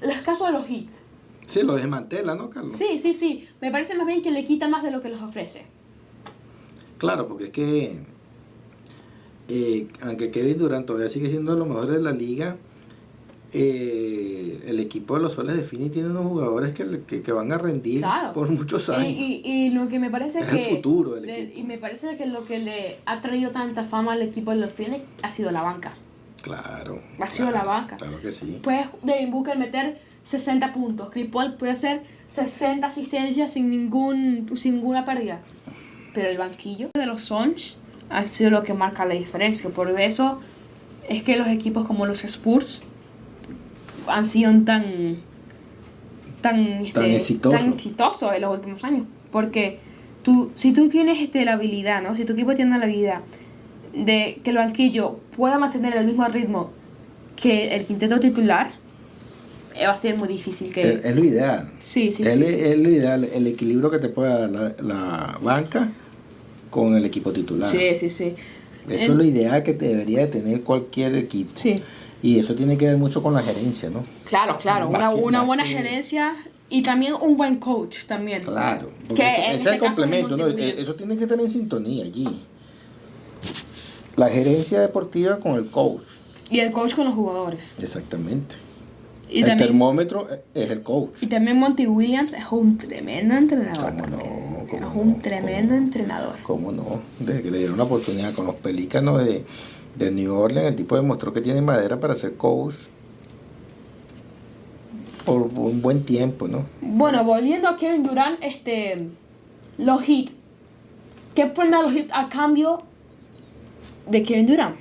[0.00, 0.86] El caso de los Heat.
[1.46, 2.72] Sí, lo desmantela, ¿no, Carlos?
[2.72, 3.46] Sí, sí, sí.
[3.60, 5.64] Me parece más bien que le quita más de lo que les ofrece.
[6.98, 8.00] Claro, porque es que
[9.48, 12.56] eh, aunque Kevin Durant todavía sigue siendo de los mejores de la liga,
[13.52, 17.52] eh, el equipo de los Soles de Fini tiene unos jugadores que, que, que van
[17.52, 18.32] a rendir Claro.
[18.32, 19.06] por muchos Y, años.
[19.06, 20.56] y, y lo que me parece Es que...
[20.58, 21.60] el futuro del le- equipo.
[21.60, 24.70] Y me parece que lo que le ha traído tanta fama al equipo de los
[24.72, 25.94] Phoenix ha sido la banca.
[26.46, 27.02] Claro.
[27.18, 27.96] Ha sido claro, la banca.
[27.96, 28.60] Claro que sí.
[28.62, 31.10] Puede Devin Booker meter 60 puntos.
[31.10, 35.40] Chris Paul puede hacer 60 asistencias sin, ningún, sin ninguna pérdida.
[36.14, 37.80] Pero el banquillo de los Suns
[38.10, 39.68] ha sido lo que marca la diferencia.
[39.70, 40.40] Por eso
[41.08, 42.82] es que los equipos como los Spurs
[44.06, 45.16] han sido tan
[46.42, 47.60] tan, este, Tan exitosos.
[47.60, 49.06] tan exitosos en los últimos años.
[49.32, 49.80] Porque
[50.22, 52.14] tú, si tú tienes este, la habilidad, ¿no?
[52.14, 53.22] si tu equipo tiene la habilidad
[53.92, 56.70] de que el banquillo pueda mantener el mismo ritmo
[57.36, 58.72] que el quinteto titular,
[59.74, 60.80] eh, va a ser muy difícil que...
[60.94, 61.70] Es, es lo ideal.
[61.78, 62.44] sí, sí, es, sí.
[62.44, 65.90] es lo ideal, el equilibrio que te puede dar la, la banca
[66.70, 67.68] con el equipo titular.
[67.68, 68.34] Sí, sí, sí.
[68.88, 71.52] Eso es lo ideal que debería de tener cualquier equipo.
[71.56, 71.76] Sí.
[72.22, 74.02] Y eso tiene que ver mucho con la gerencia, ¿no?
[74.24, 74.88] Claro, claro.
[74.88, 76.36] Una, que- una más buena que- gerencia
[76.70, 78.42] y también un buen coach también.
[78.42, 78.90] Claro.
[79.14, 80.46] Que este es el complemento, ¿no?
[80.46, 80.78] Williams.
[80.78, 82.26] Eso tiene que estar en sintonía allí.
[84.16, 86.02] La gerencia deportiva con el coach.
[86.50, 87.72] Y el coach con los jugadores.
[87.80, 88.54] Exactamente.
[89.28, 91.10] Y el también, termómetro es el coach.
[91.20, 93.92] y también Monty Williams es un tremendo entrenador.
[93.94, 94.16] ¿Cómo no?
[94.16, 94.66] también.
[94.70, 95.00] ¿Cómo es no?
[95.00, 95.84] un tremendo ¿Cómo?
[95.84, 96.34] entrenador.
[96.44, 97.00] ¿Cómo no?
[97.18, 99.44] Desde que le dieron la oportunidad con los pelícanos de,
[99.96, 102.74] de New Orleans, el tipo demostró que tiene madera para ser coach
[105.24, 106.64] por un buen tiempo, ¿no?
[106.80, 109.08] Bueno, volviendo a Kevin Durant, este,
[109.76, 110.30] los Heat.
[111.34, 112.78] ¿Qué pueden dar los Heat a cambio
[114.08, 114.76] de Kevin Durant?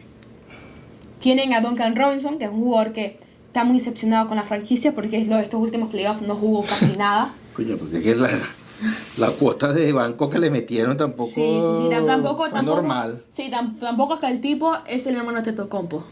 [1.19, 4.93] Tienen a Duncan Robinson, que es un jugador que está muy decepcionado con la franquicia
[4.93, 7.33] porque es lo de estos últimos playoffs no jugó casi nada.
[7.53, 8.29] Coño, porque es que la,
[9.17, 12.75] la cuota de banco que le metieron tampoco, Sí, sí, sí, tam- tampoco, fue tampoco,
[12.77, 13.23] normal.
[13.29, 16.03] Sí, tam- tampoco es que el tipo es el hermano de Tetocompo.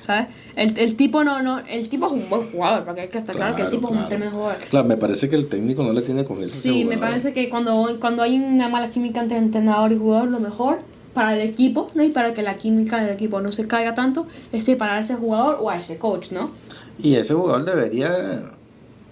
[0.00, 0.26] ¿Sabes?
[0.54, 3.34] El, el tipo no, no, el tipo es un buen jugador, porque hay que estar
[3.34, 4.08] claro, que el tipo es un claro.
[4.10, 4.58] tremendo jugador.
[4.68, 6.54] Claro, me parece que el técnico no le tiene confianza.
[6.54, 10.40] Sí, me parece que cuando, cuando hay una mala química entre entrenador y jugador, lo
[10.40, 10.80] mejor
[11.14, 12.02] para el equipo, ¿no?
[12.02, 15.14] Y para que la química del equipo no se caiga tanto, es separar a ese
[15.14, 16.50] jugador o a ese coach, ¿no?
[16.98, 18.42] Y ese jugador debería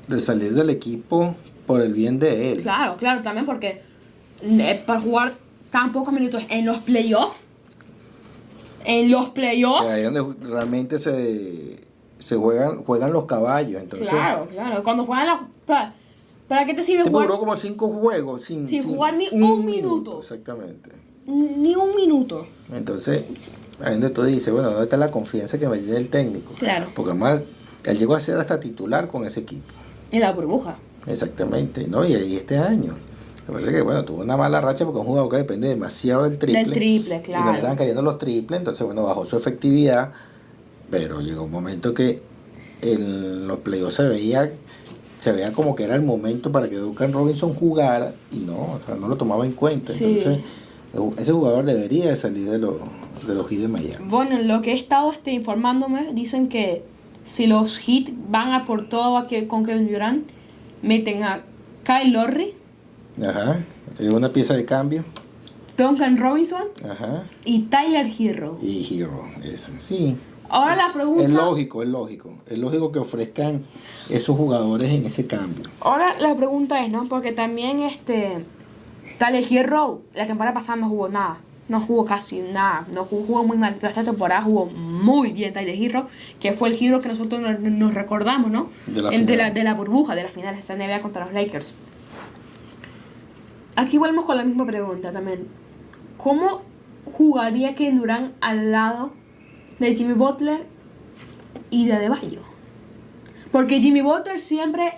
[0.08, 1.34] de salir del equipo
[1.66, 2.62] por el bien de él.
[2.62, 3.82] Claro, claro, también porque
[4.42, 5.34] eh, para jugar
[5.70, 7.40] tan pocos minutos en los playoffs,
[8.84, 11.78] en los playoffs, ahí es donde realmente se,
[12.18, 13.80] se juegan, juegan los caballos.
[13.80, 14.82] Entonces, claro, claro.
[14.82, 15.40] Cuando juegan los...
[15.66, 15.94] ¿Para,
[16.48, 17.28] ¿para qué te sirve Este jugar?
[17.28, 20.18] duró como cinco juegos sin, Sin jugar ni un minuto.
[20.18, 20.90] Exactamente.
[21.26, 22.46] Ni un minuto.
[22.72, 23.24] Entonces,
[23.80, 26.52] ahí donde tú dices, bueno, ¿dónde está la confianza que me tiene el técnico?
[26.58, 26.88] Claro.
[26.94, 27.42] Porque además,
[27.84, 29.72] él llegó a ser hasta titular con ese equipo.
[30.10, 30.76] En la burbuja.
[31.06, 32.04] Exactamente, ¿no?
[32.04, 32.94] Y, y este año.
[33.40, 35.68] Lo que pasa es que, bueno, tuvo una mala racha porque un jugador que depende
[35.68, 36.62] demasiado del triple.
[36.64, 37.50] Del triple, Y no claro.
[37.50, 40.12] le estaban cayendo los triples, entonces, bueno, bajó su efectividad.
[40.90, 42.22] Pero llegó un momento que
[42.82, 44.52] en los playoffs se veía,
[45.18, 48.80] se veía como que era el momento para que Duncan Robinson jugara y no, o
[48.84, 49.92] sea, no lo tomaba en cuenta.
[49.92, 50.04] Sí.
[50.04, 50.44] Entonces,
[51.16, 52.74] ese jugador debería de salir de los,
[53.26, 54.06] de los Heat de Miami.
[54.08, 56.82] Bueno, en lo que he estado este, informándome, dicen que
[57.24, 60.28] si los Heat van a por todo a que, con Kevin Durant,
[60.82, 61.42] meten a
[61.84, 62.54] Kyle Lowry,
[63.20, 63.60] Ajá,
[63.98, 65.04] es una pieza de cambio.
[65.76, 68.58] Duncan Robinson Ajá, y Tyler Hero.
[68.60, 70.16] y Hero, eso, sí.
[70.48, 71.22] Ahora la pregunta...
[71.22, 72.34] Es lógico, es lógico.
[72.46, 73.62] Es lógico que ofrezcan
[74.10, 75.64] esos jugadores en ese cambio.
[75.80, 77.08] Ahora la pregunta es, ¿no?
[77.08, 78.44] Porque también este
[79.22, 81.36] Tyler Hero la temporada pasada no jugó nada.
[81.68, 82.84] No jugó casi nada.
[82.92, 83.76] No jugó, jugó muy mal.
[83.76, 86.08] Pero esta temporada jugó muy bien Tyler Hero,
[86.40, 88.70] que fue el Hero que nosotros nos, nos recordamos, ¿no?
[88.88, 91.32] De la el de la, de la burbuja, de la final de NBA contra los
[91.32, 91.72] Lakers.
[93.76, 95.46] Aquí volvemos con la misma pregunta también.
[96.16, 96.62] ¿Cómo
[97.04, 99.12] jugaría Kevin Durant al lado
[99.78, 100.66] de Jimmy Butler
[101.70, 102.40] y de Adebayo?
[103.52, 104.94] Porque Jimmy Butler siempre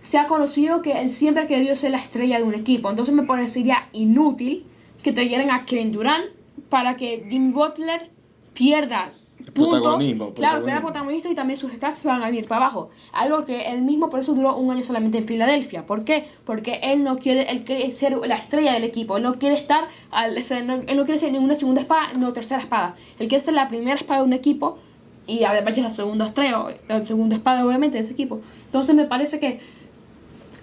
[0.00, 2.88] se ha conocido que él siempre ha querido ser la estrella de un equipo.
[2.90, 4.64] Entonces me parecería inútil
[5.02, 6.24] que trajeran a Kevin Durant
[6.68, 8.10] para que Jimmy Butler
[8.54, 9.08] pierda
[9.54, 9.80] puntos.
[9.80, 12.90] Protagonismo, Claro, pierda protagonista y también sus stats van a ir para abajo.
[13.12, 15.86] Algo que él mismo por eso duró un año solamente en Filadelfia.
[15.86, 16.26] ¿Por qué?
[16.44, 19.16] Porque él no quiere, él quiere ser la estrella del equipo.
[19.16, 21.80] Él no quiere estar, al, o sea, no- él no quiere ser ni una segunda
[21.80, 22.96] espada, no tercera espada.
[23.18, 24.78] Él quiere ser la primera espada de un equipo
[25.26, 28.40] y además es la segunda estrella, la segunda espada obviamente de ese equipo.
[28.66, 29.60] Entonces me parece que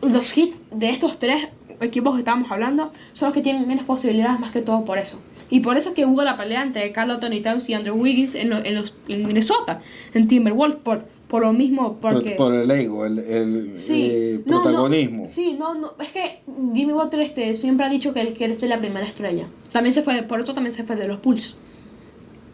[0.01, 1.47] los hits de estos tres
[1.81, 5.19] equipos que estamos hablando son los que tienen menos posibilidades más que todo por eso.
[5.49, 8.49] Y por eso que hubo la pelea entre Carl Anthony Towns y Andrew Wiggins en,
[8.49, 9.81] lo- en, los, en Minnesota,
[10.13, 12.31] en Timberwolves, por, por lo mismo, porque...
[12.31, 15.27] Por, por el ego, el, el Sí, no, no, protagonismo.
[15.27, 16.39] sí, no, no, es que
[16.73, 19.47] Jimmy Butler este, siempre ha dicho que él quiere ser la primera estrella.
[19.71, 21.55] También se fue, por eso también se fue de los Bulls.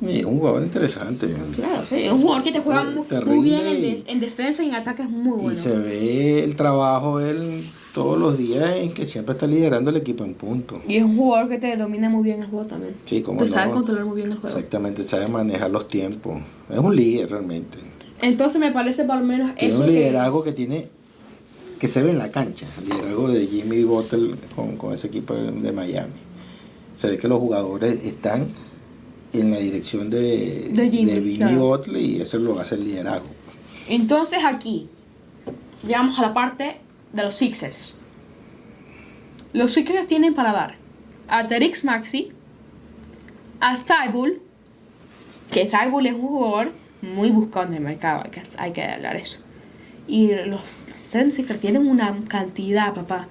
[0.02, 1.28] Y es un jugador interesante.
[1.56, 2.84] Claro, sí, es un jugador que te juega
[3.26, 5.56] muy, bien en, y- de- en defensa y en ataque es muy Y bueno.
[5.56, 10.24] se ve el trabajo él todos los días en que siempre está liderando el equipo
[10.24, 10.82] en punto.
[10.88, 12.96] Y es un jugador que te domina muy bien el juego también.
[13.06, 13.52] Sí, como Te no.
[13.52, 14.48] sabe controlar muy bien el juego.
[14.56, 16.40] Exactamente, sabe manejar los tiempos.
[16.70, 17.78] Es un líder realmente.
[18.22, 20.88] Entonces me parece por lo menos Tiene eso un que- liderazgo que tiene
[21.80, 25.34] que se ve en la cancha, el liderazgo de Jimmy Butler con, con ese equipo
[25.34, 26.14] de Miami.
[26.96, 28.46] Se ve que los jugadores están
[29.34, 31.67] en la dirección de, De Jimmy, claro.
[31.67, 33.28] Butler y eso lo hace el liderazgo.
[33.88, 34.89] Entonces aquí
[35.86, 36.78] llegamos a la parte
[37.13, 37.96] de los Sixers.
[39.54, 40.76] Los Sixers tienen para dar
[41.28, 42.32] a Terix Maxi,
[43.60, 44.39] a Thibault,
[45.50, 49.15] que Thibault es un jugador muy buscado en el mercado, hay que, hay que hablar
[49.15, 49.39] eso.
[50.08, 50.62] Y los
[50.94, 53.28] Sixers tienen una cantidad, papá,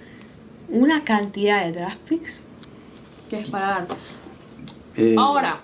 [0.69, 2.45] una cantidad de draft picks
[3.29, 3.87] que es para dar.
[4.97, 5.61] Eh, Ahora,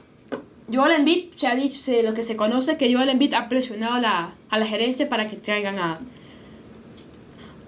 [0.72, 3.94] Joel Embiid se ha dicho, se- lo que se conoce que Joel Embiid ha presionado
[3.94, 6.00] a la, a la gerencia para que traigan a,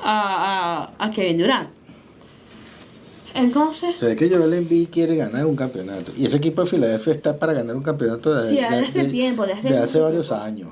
[0.00, 1.68] a, a, a Kevin Durant.
[3.34, 6.12] Entonces, Se ve que Joel Embiid quiere ganar un campeonato.
[6.16, 9.46] Y ese equipo de Filadelfia está para ganar un campeonato de, Sí, desde hace tiempo,
[9.46, 10.44] desde hace de hace varios tiempo.
[10.44, 10.68] años.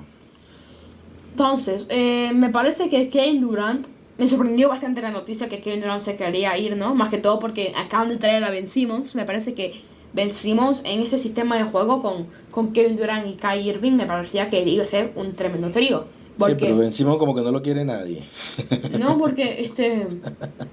[1.32, 3.86] entonces eh, me parece que Kevin Durant,
[4.18, 6.94] me sorprendió bastante la noticia que Kevin Durant se quería ir, ¿no?
[6.94, 9.14] Más que todo porque acaban de traer a Ben Simmons.
[9.14, 9.74] Me parece que
[10.16, 14.07] Ben Simmons en ese sistema de juego con, con Kevin Durant y Kai Irving me
[14.07, 16.05] parecía que iba a ser un tremendo trío.
[16.38, 18.24] Porque, Sí, pero vencimos como que no lo quiere nadie.
[18.98, 20.07] No, porque este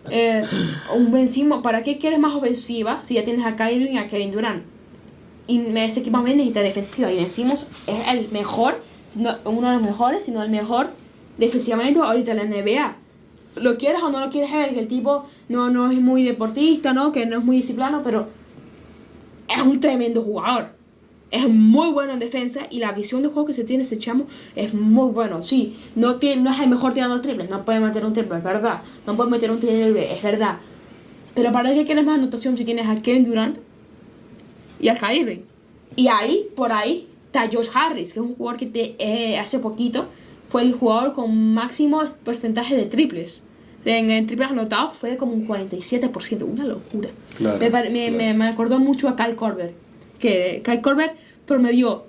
[0.10, 0.43] eh,
[0.95, 4.08] un Ben Simmons, ¿para qué quieres más ofensiva si ya tienes a Kyrie y a
[4.08, 4.63] Kevin Durant?
[5.45, 7.12] Y me- ese equipo también necesita defensiva.
[7.12, 10.89] Y Ben Simmons es el mejor, si no- uno de los mejores, sino el mejor
[11.38, 12.95] defensivamente ahorita en la NBA.
[13.58, 16.93] Lo quieres o no lo quieres ver, que el tipo no, no es muy deportista,
[16.93, 17.12] ¿no?
[17.12, 18.27] Que no es muy disciplinado, pero
[19.55, 20.69] es un tremendo jugador.
[21.31, 24.27] Es muy bueno en defensa y la visión de juego que se tiene ese chamo
[24.55, 25.41] es muy bueno.
[25.41, 28.43] Sí, no, tiene, no es el mejor tirando triples, no puede meter un triple, es
[28.43, 28.81] verdad.
[29.07, 30.57] No puede meter un triple, es verdad.
[31.33, 33.57] Pero para qué quieres más anotación si tienes a Kevin Durant
[34.79, 35.43] y a Kyrie.
[35.95, 40.07] Y ahí, por ahí, está Josh Harris, que es un jugador que eh, hace poquito
[40.47, 43.41] fue el jugador con máximo porcentaje de triples.
[43.85, 47.09] En, en triples anotados fue como un 47%, una locura.
[47.37, 47.89] Claro, me, claro.
[47.91, 49.73] me, me acordó mucho a Kyle Korver,
[50.19, 51.13] que Kyle Korver
[51.45, 52.05] promedió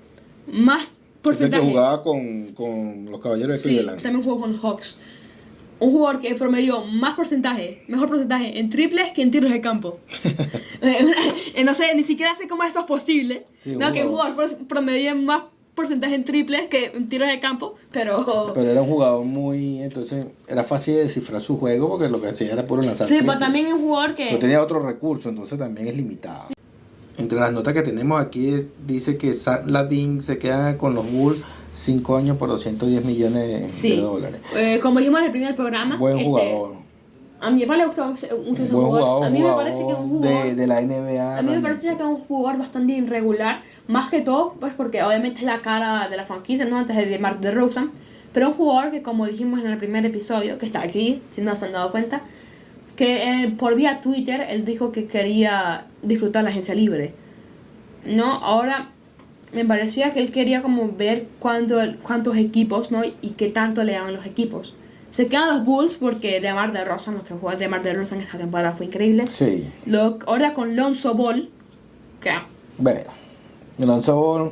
[0.46, 0.86] más
[1.22, 1.62] porcentaje.
[1.62, 4.02] que jugaba con, con los caballeros de Sí, Cleveland.
[4.02, 4.98] también jugó con Hawks.
[5.80, 9.98] Un jugador que promedió más porcentaje, mejor porcentaje en triples que en tiros de campo.
[11.56, 13.44] Eh, no sé, ni siquiera sé cómo eso es posible.
[13.56, 14.34] Sí, no, que un jugador.
[14.68, 15.42] promedie más
[15.74, 18.52] porcentaje en triples que en tiros de campo, pero...
[18.54, 19.82] Pero era un jugador muy.
[19.82, 23.08] Entonces era fácil de descifrar su juego porque lo que hacía era puro lanzar.
[23.08, 23.38] sí, pero triples.
[23.40, 24.36] también un jugador que...
[24.36, 26.40] tenía otros recursos, entonces también es limitado.
[27.16, 31.40] Entre las notas que tenemos aquí dice que Zach Lavin se queda con los Bulls
[31.74, 33.90] 5 años por 210 millones Sí.
[33.90, 34.40] de dólares.
[34.56, 35.96] eh, como dijimos en el primer programa...
[35.96, 36.83] Buen este, jugador.
[37.44, 39.00] A mi papá le gusta mucho ese Buen jugador.
[39.00, 40.44] jugador, A mí me parece que es un jugador...
[40.44, 41.38] de, de la NBA.
[41.38, 45.02] A mí me parece que es un jugador bastante irregular, más que todo, pues porque
[45.02, 46.78] obviamente es la cara de la franquicia, ¿no?
[46.78, 47.90] Antes de DeMar DeRozan,
[48.32, 51.54] pero un jugador que como dijimos en el primer episodio, que está aquí, si no
[51.54, 52.22] se han dado cuenta,
[52.96, 57.14] que eh, por vía Twitter él dijo que quería disfrutar la agencia libre,
[58.06, 58.24] ¿no?
[58.32, 58.88] Ahora
[59.52, 63.02] me parecía que él quería como ver cuánto, cuántos equipos, ¿no?
[63.04, 64.74] Y qué tanto le daban los equipos.
[65.14, 68.86] Se quedan los Bulls porque DeMar DeRozan, lo que jugó DeMar DeRozan esta temporada fue
[68.86, 69.28] increíble.
[69.28, 69.64] Sí.
[69.86, 71.50] Lo, ahora con Lonzo Ball,
[72.20, 72.32] que
[72.78, 73.12] Bueno.
[73.80, 74.50] Alonso Ball,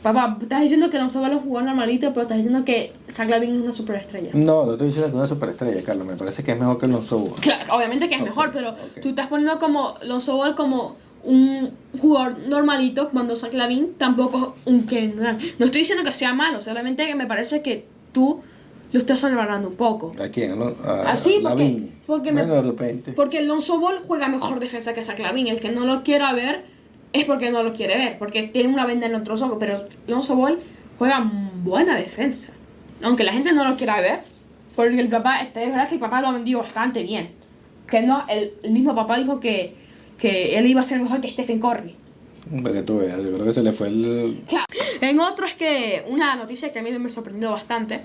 [0.00, 3.28] papá, estás diciendo que Lonzo Ball es un jugador normalito, pero estás diciendo que Zach
[3.28, 4.30] Lavin es una superestrella.
[4.34, 6.06] No, no estoy diciendo que es una superestrella, Carlos.
[6.06, 7.40] Me parece que es mejor que Alonso Ball.
[7.40, 9.00] Claro, obviamente que es Ok, mejor, pero ok.
[9.02, 14.72] tú estás poniendo como Lonzo Ball como un jugador normalito cuando Zach Lavin tampoco es
[14.72, 18.42] un que no estoy diciendo que sea malo, solamente que me parece que tú
[18.92, 20.14] lo estás sobrevalorando un poco.
[20.22, 20.52] ¿A quién?
[20.60, 21.92] ¿A, a Así, porque- Lavin?
[22.06, 23.12] porque me- bueno, de repente.
[23.12, 25.48] Porque Lonzo Ball juega mejor defensa que Zach Lavin.
[25.48, 26.64] El que no lo quiera ver
[27.12, 29.58] es porque no lo quiere ver, porque tiene una venda en el otro ojo.
[29.58, 29.76] Pero
[30.08, 30.58] Lonzo Ball
[30.98, 31.30] juega
[31.62, 32.52] buena defensa.
[33.02, 34.20] Aunque la gente no lo quiera ver,
[34.76, 37.30] porque el papá, es verdad que el papá lo ha vendido bastante bien.
[37.88, 39.74] Que no, el, el mismo papá dijo que,
[40.18, 41.96] que él iba a ser mejor que Stephen Curry.
[42.62, 44.42] Para que tú veas, yo creo que se le fue el.
[44.46, 44.64] Claro.
[45.00, 48.00] En otro es que una noticia que a mí me sorprendió bastante.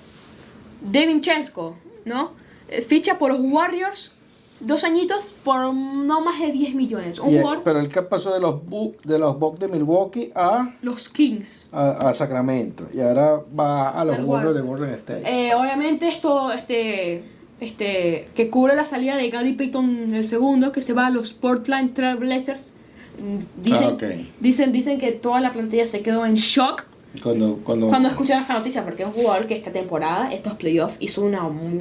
[0.81, 2.31] Devin Chesko, ¿no?
[2.69, 4.11] Eh, Ficha por los Warriors
[4.59, 7.19] dos añitos por no más de 10 millones.
[7.19, 10.73] Un el- pero el que pasó de los Bucks de los Bucks de Milwaukee a,
[10.81, 11.67] los Kings.
[11.71, 12.87] a, a Sacramento.
[12.93, 14.61] Y ahora va a los Warriors de.
[14.61, 15.23] Golden State.
[15.49, 17.23] Eh, obviamente esto, este,
[17.59, 21.33] este, que cubre la salida de Gary Payton el segundo, que se va a los
[21.33, 22.73] Portland Trail Blazers.
[23.19, 26.83] Mm, Dicen, Ah, dicen, dicen que toda la plantilla se quedó en shock
[27.23, 30.97] Cuando, cuando, Cuando escucharon esta noticia, porque es un jugador que esta temporada, estos playoffs,
[30.99, 31.79] hizo una muy,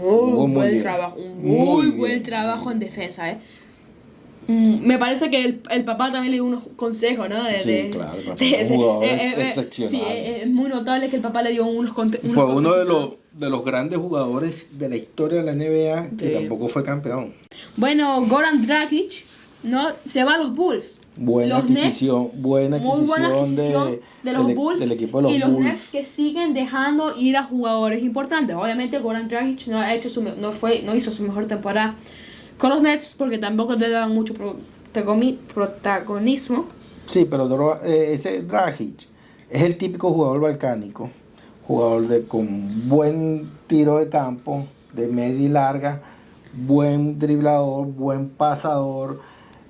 [0.49, 0.83] buen bien.
[0.83, 3.39] trabajo, un Muy buen trabajo en defensa, ¿eh?
[4.49, 7.43] Mm, Me parece que el, el papá también le dio unos consejos, ¿no?
[7.45, 9.91] De, Sí, de- claro, el papá de- es un jugador eh, eh, eh, excepcional.
[9.91, 12.85] Sí, es muy notable que el papá le dio unos, conte- unos fue uno de
[12.87, 12.89] consejos.
[13.33, 16.35] los, de los grandes jugadores de la historia de la NBA que Sí.
[16.35, 17.33] tampoco fue campeón.
[17.77, 19.25] Bueno, Goran Dragic,
[19.65, 19.89] ¿no?
[20.07, 21.01] Se va a los Bulls.
[21.17, 24.81] Buena Los Nets, adquisición, buena muy adquisición, buena adquisición de, de, los del, e- Bulls
[24.81, 25.65] del equipo de los y los Bulls.
[25.65, 28.55] Nets que siguen dejando ir a jugadores importantes.
[28.55, 31.95] Obviamente Goran Dragic no ha hecho su, no fue no hizo su mejor temporada
[32.59, 34.35] con los Nets porque tampoco le daban mucho
[35.55, 36.67] protagonismo.
[37.07, 39.09] Sí, pero eh, ese Dragic
[39.49, 41.09] es el típico jugador balcánico,
[41.67, 46.03] jugador de con buen tiro de campo, de media y larga,
[46.53, 49.21] buen driblador, buen pasador,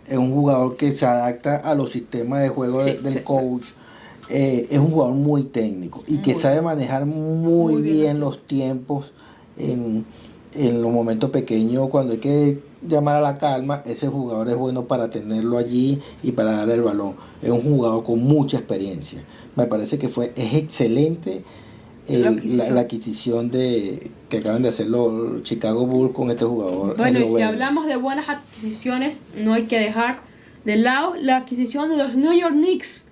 [0.09, 3.25] es un jugador que se adapta a los sistemas de juego Sí, del sí, sí.
[3.25, 3.65] coach.
[4.29, 8.37] Eh, es un jugador muy técnico y que sabe manejar muy, Muy bien bien, los
[8.37, 9.13] los tiempos
[9.57, 10.05] en,
[10.53, 14.87] en los momentos pequeños cuando hay que llamar a la calma, ese jugador es bueno
[14.87, 17.15] para tenerlo allí y para darle el balón.
[17.41, 19.23] Es un jugador con mucha experiencia.
[19.55, 21.45] Me parece que fue es excelente
[22.09, 22.75] el- La adquisición.
[22.75, 26.97] la adquisición de que acaban de hacer los Chicago Bulls con este jugador.
[26.97, 30.21] Bueno, Es y si hablamos de buenas adquisiciones, no hay que dejar
[30.65, 33.07] de lado la adquisición de los New York Knicks.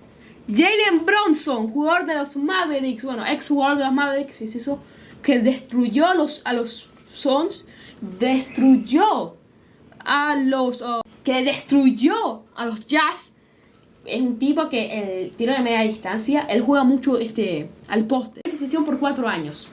[0.48, 4.78] Jalen Bronson, jugador de los Mavericks, bueno, ex jugador de los Mavericks, se hizo
[5.22, 7.66] que destruyó a los, a los Suns,
[8.18, 9.36] destruyó
[10.04, 13.32] a los uh, que destruyó a los Jazz.
[14.04, 18.42] Es un tipo que el tiro de media distancia, él juega mucho este al poste.
[18.72, 19.68] Por cuatro años.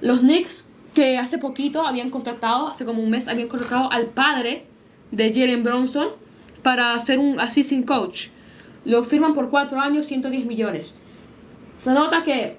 [0.00, 4.64] Los Knicks, que hace poquito habían contratado, hace como un mes, habían contratado al padre
[5.10, 6.08] de Jalen Bronson
[6.62, 8.28] para ser un assistant coach.
[8.84, 10.86] Lo firman por 4 años, 110 millones.
[11.82, 12.56] Se nota que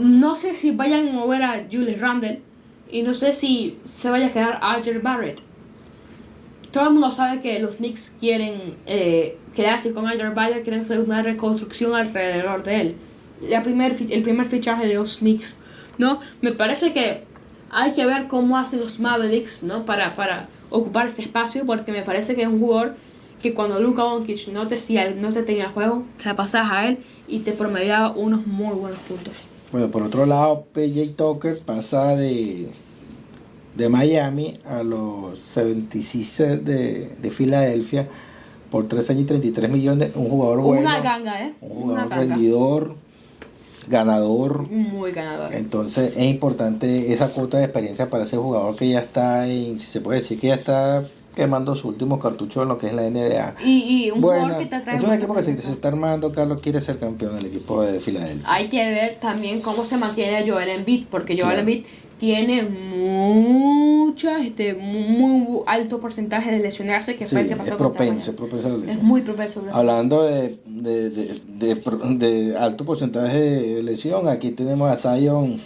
[0.00, 2.42] no sé si vayan a mover a Julius Randle
[2.90, 5.40] y no sé si se vaya a quedar Archer Barrett.
[6.72, 11.00] Todo el mundo sabe que los Knicks quieren eh, quedarse con Archer Barrett, quieren hacer
[11.00, 12.96] una reconstrucción alrededor de él.
[13.42, 15.56] La primer, el primer fichaje de los Knicks,
[15.98, 16.20] ¿no?
[16.40, 17.24] Me parece que
[17.70, 19.84] hay que ver cómo hacen los Mavericks, ¿no?
[19.84, 22.94] Para, para ocupar ese espacio, porque me parece que es un jugador
[23.42, 26.88] que cuando Luka Doncic no te, si no te tenía juego, te la pasabas a
[26.88, 29.34] él y te promediaba unos muy buenos puntos.
[29.72, 32.70] Bueno, por otro lado, PJ Tucker pasa de,
[33.74, 38.08] de Miami a los 76ers de, de Filadelfia
[38.70, 40.10] por 3 años y 33 millones.
[40.14, 40.80] Un jugador bueno.
[40.82, 41.54] Una ganga, ¿eh?
[41.60, 42.94] Un jugador rendidor,
[43.88, 44.68] ganador.
[44.70, 45.54] Muy ganador.
[45.54, 49.86] Entonces es importante esa cuota de experiencia para ese jugador que ya está, en, si
[49.86, 53.02] se puede decir que ya está quemando sus últimos cartuchos en lo que es la
[53.02, 53.56] NBA.
[53.62, 56.32] Y, y un Bueno, jugador que te trae es un equipo que se, está armando,
[56.32, 58.48] Carlos quiere ser campeón del equipo de Filadelfia.
[58.50, 61.60] Hay que ver también cómo se mantiene Joel Embiid, porque Joel Claro.
[61.60, 61.84] Embiid
[62.18, 67.76] tiene mucha, este, muy alto porcentaje de lesionarse, que Sí, fue el que es pasó
[67.76, 69.06] propenso, es propenso a la Es lesión.
[69.06, 69.64] muy propenso.
[69.72, 75.60] Hablando de, de, de, alto porcentaje de lesión, aquí tenemos a Zion,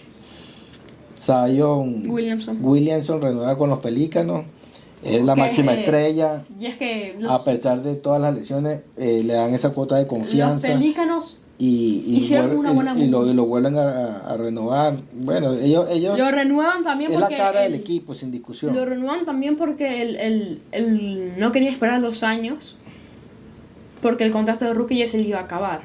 [1.18, 2.58] Zion Williamson.
[2.60, 4.44] Williamson renueva con los Pelícanos,
[5.02, 8.80] es la máxima eh, estrella, Y es que los, a pesar de todas las lesiones,
[8.96, 12.94] eh, le dan esa cuota de los confianza pelícanos y, y, hicieron una y- buena
[12.98, 13.30] y lo, move.
[13.30, 14.96] y lo vuelven a, a- renovar.
[15.12, 18.74] Bueno, ellos, ellos lo renuevan también es la porque cara el- del equipo, sin discusión.
[18.74, 22.76] Lo renuevan también porque el, el, el no quería esperar dos años
[24.02, 25.82] porque el contrato de rookie ya se le iba a acabar.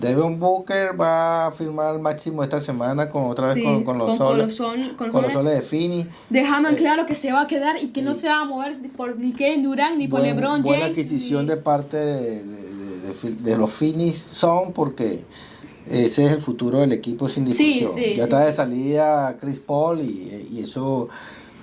[0.00, 3.98] Devon Booker va a firmar al máximo esta semana con otra vez Sí, con, con
[3.98, 4.56] los con soles.
[4.96, 5.54] Con con los soles.
[5.54, 6.06] de Fini.
[6.30, 8.42] Dejando en Eh, claro que se va a quedar y que no y- se va
[8.42, 10.98] a mover por ni Kevin Durant ni por Buen- LeBron buena James.
[10.98, 12.75] adquisición ni- de parte de, de-
[13.06, 15.24] de- de de los Phoenix son porque
[15.88, 17.92] ese es el futuro del equipo sin discusión.
[17.94, 18.56] sí, ya sí, está de sí.
[18.56, 21.08] salida Chris Paul y, y eso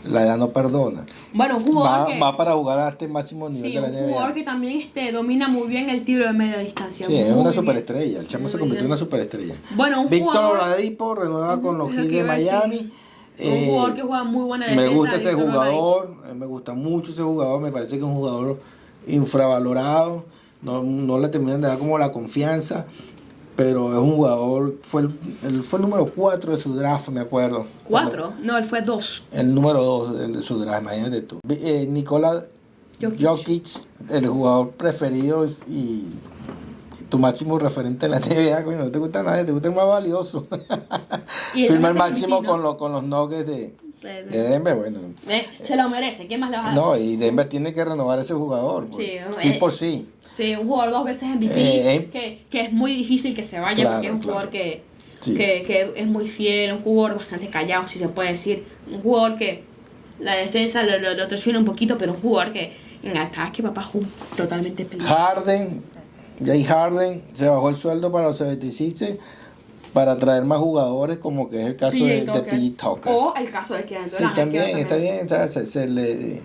[0.05, 1.05] la edad no perdona.
[1.33, 3.93] Bueno, un jugador Va, que, va para jugar a este máximo nivel de la un
[4.09, 4.33] jugador NBA.
[4.33, 7.05] que también este, domina muy bien el tiro de media distancia.
[7.05, 7.53] Sí, es una bien.
[7.53, 8.19] superestrella.
[8.19, 9.55] El chamo se convirtió en una superestrella.
[9.75, 12.23] Bueno, un Víctor Oladipo renueva con los Heat de.
[12.25, 12.79] Miami.
[12.79, 12.91] un
[13.39, 14.89] Eh, jugador que juega muy buena defensa.
[14.89, 15.51] Me gusta ese Oladipo.
[15.51, 18.59] jugador, eh, me gusta mucho ese jugador, me parece que es un jugador
[19.07, 20.25] infravalorado,
[20.63, 22.85] no, no le terminan de dar como la confianza,
[23.55, 27.65] pero es un jugador, fue el, fue el número 4 de su draft, me acuerdo.
[27.83, 28.33] ¿Cuatro?
[28.41, 29.23] No, él fue dos.
[29.31, 31.39] El número 2 de su draft, imagínate tú.
[31.49, 32.43] Eh, Nikola
[33.01, 33.21] Jokic.
[33.21, 33.67] Jokic,
[34.09, 36.13] el jugador preferido y, y
[37.09, 39.87] tu máximo referente en la NBA, coño, no te gusta nadie, te gusta el más
[39.87, 40.47] valioso.
[41.55, 44.99] Y Firma el máximo con, los con los Nuggets de, De- de Denver, bueno.
[45.29, 46.25] Eh, se lo merece.
[46.25, 46.75] ¿Quién más le va a dar?
[46.75, 48.87] No, y Denver tiene que renovar ese jugador.
[48.87, 49.05] pues.
[49.05, 50.09] Sí, Sí, eh, por sí.
[50.37, 52.09] Sí, un jugador dos veces MVP, Eh, eh.
[52.11, 54.33] que, que es muy difícil que se vaya Claro, porque es un claro.
[54.33, 54.81] jugador que,
[55.19, 55.35] Sí.
[55.35, 58.63] que, que es muy fiel, un jugador bastante callado, si se puede decir.
[58.91, 59.63] Un jugador que
[60.19, 62.73] la defensa lo, lo, lo traiciona un poquito, pero un jugador que
[63.03, 65.13] en ataque, papá, es un totalmente peligroso.
[65.15, 65.81] Harden,
[66.43, 69.15] Jay Harden, se bajó el sueldo para los 76
[69.93, 72.39] para traer más jugadores, como que es el caso de, de.
[72.41, 73.11] PG Tucker.
[73.13, 74.09] O el caso de Sí, Durant.
[74.11, 76.41] que ver también, está bien, o sea, se, se le,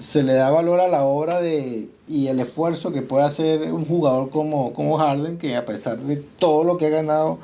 [0.00, 3.84] se le da valor a la obra de y el esfuerzo que puede hacer un
[3.84, 7.38] jugador como, como Harden, que a pesar de todo lo que ha ganado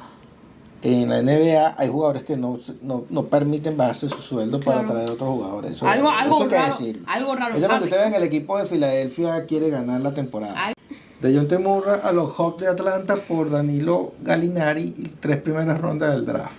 [0.83, 4.93] en la NBA, hay jugadores que no, no, no permiten bajarse su sueldo para Claro.
[4.95, 5.71] traer otros jugadores.
[5.73, 7.03] Eso, Algo- algo raro, decirlo.
[7.07, 7.83] algo raro en Eso porque Harden.
[7.89, 10.73] ustedes ven que el equipo de Filadelfia quiere ganar la temporada.
[11.21, 16.13] De John Temurra a los Hawks de Atlanta por Danilo Galinari y tres primeras rondas
[16.15, 16.57] del draft.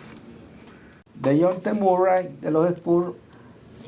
[1.16, 3.14] De John Murray de los Spurs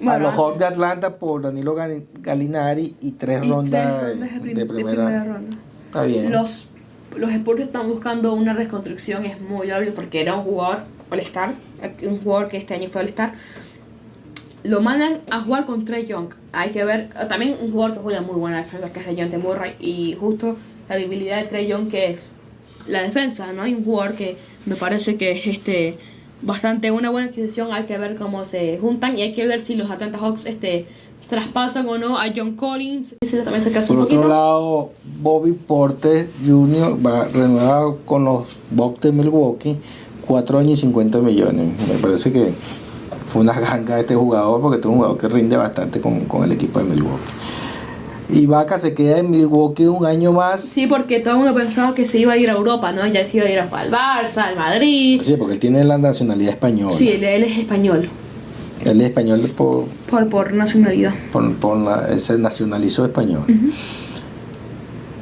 [0.02, 4.02] a Bueno, los Hawks de Atlanta por Danilo Gal- Galinari y tres y tres rondas
[4.02, 5.06] de, rondas de prim- de de primera.
[5.06, 5.58] primera ronda.
[5.86, 6.32] Está bien.
[6.32, 6.70] Los,
[7.18, 10.80] los Spurs están buscando una reconstrucción, es muy obvio, porque era un jugador
[11.12, 11.54] All-Star,
[12.04, 13.34] un jugador que este año fue All-Star.
[14.64, 16.34] Lo mandan a jugar con Trey Young.
[16.52, 19.16] Hay que ver, eh, también un jugador que juega muy buena defensa, que es de
[19.30, 20.58] John Murray, y justo
[20.89, 22.32] la debilidad de Trey Young, que es
[22.88, 23.62] la defensa, ¿no?
[23.64, 25.97] Hay un jugador que me parece que es este
[26.42, 29.76] bastante una buena adquisición, hay que ver cómo se juntan y hay que ver si
[29.76, 30.86] los Atlanta Hawks este
[31.30, 33.16] traspasan o no a John Collins.
[33.20, 34.90] También se Por un otro lado,
[35.22, 36.98] Bobby Porter Jr.
[37.06, 39.78] va renovado con los Bucks de Milwaukee,
[40.28, 41.72] 4 años y 50 millones.
[41.88, 42.52] Me parece que
[43.26, 46.52] fue una ganga este jugador porque es un jugador que rinde bastante con, con el
[46.52, 47.32] equipo de Milwaukee.
[48.32, 50.61] Y Vaca se queda en Milwaukee un año más.
[50.61, 53.05] Sí, porque todo el mundo pensaba que se iba a ir a Europa, ¿no?
[53.07, 55.21] Ya se iba a ir al Barça, al Madrid.
[55.23, 56.95] Sí, porque él tiene la nacionalidad española.
[56.95, 58.07] Sí, él, él es español,
[58.86, 61.13] Él es español por, por, por nacionalidad.
[61.32, 63.45] por, por se nacionalizó español.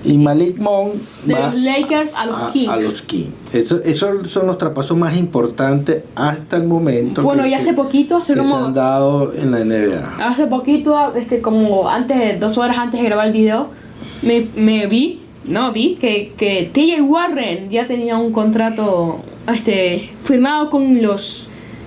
[0.07, 0.93] Y Malik Monk
[1.25, 2.69] De va los Lakers a los a, Kings.
[2.69, 3.29] a los Kings.
[3.53, 7.23] Eso- Esos son los traspasos más importantes hasta el momento.
[7.23, 8.65] Bueno, que- y hace poquito, hace que se como...
[8.67, 10.15] han dado en la NBA.
[10.27, 13.67] Hace poquito, este, como antes, dos horas antes de grabar el video,
[14.21, 19.19] me, me vi, no, vi que, que TJ Warren ya tenía un contrato
[19.53, 21.43] este, firmado con los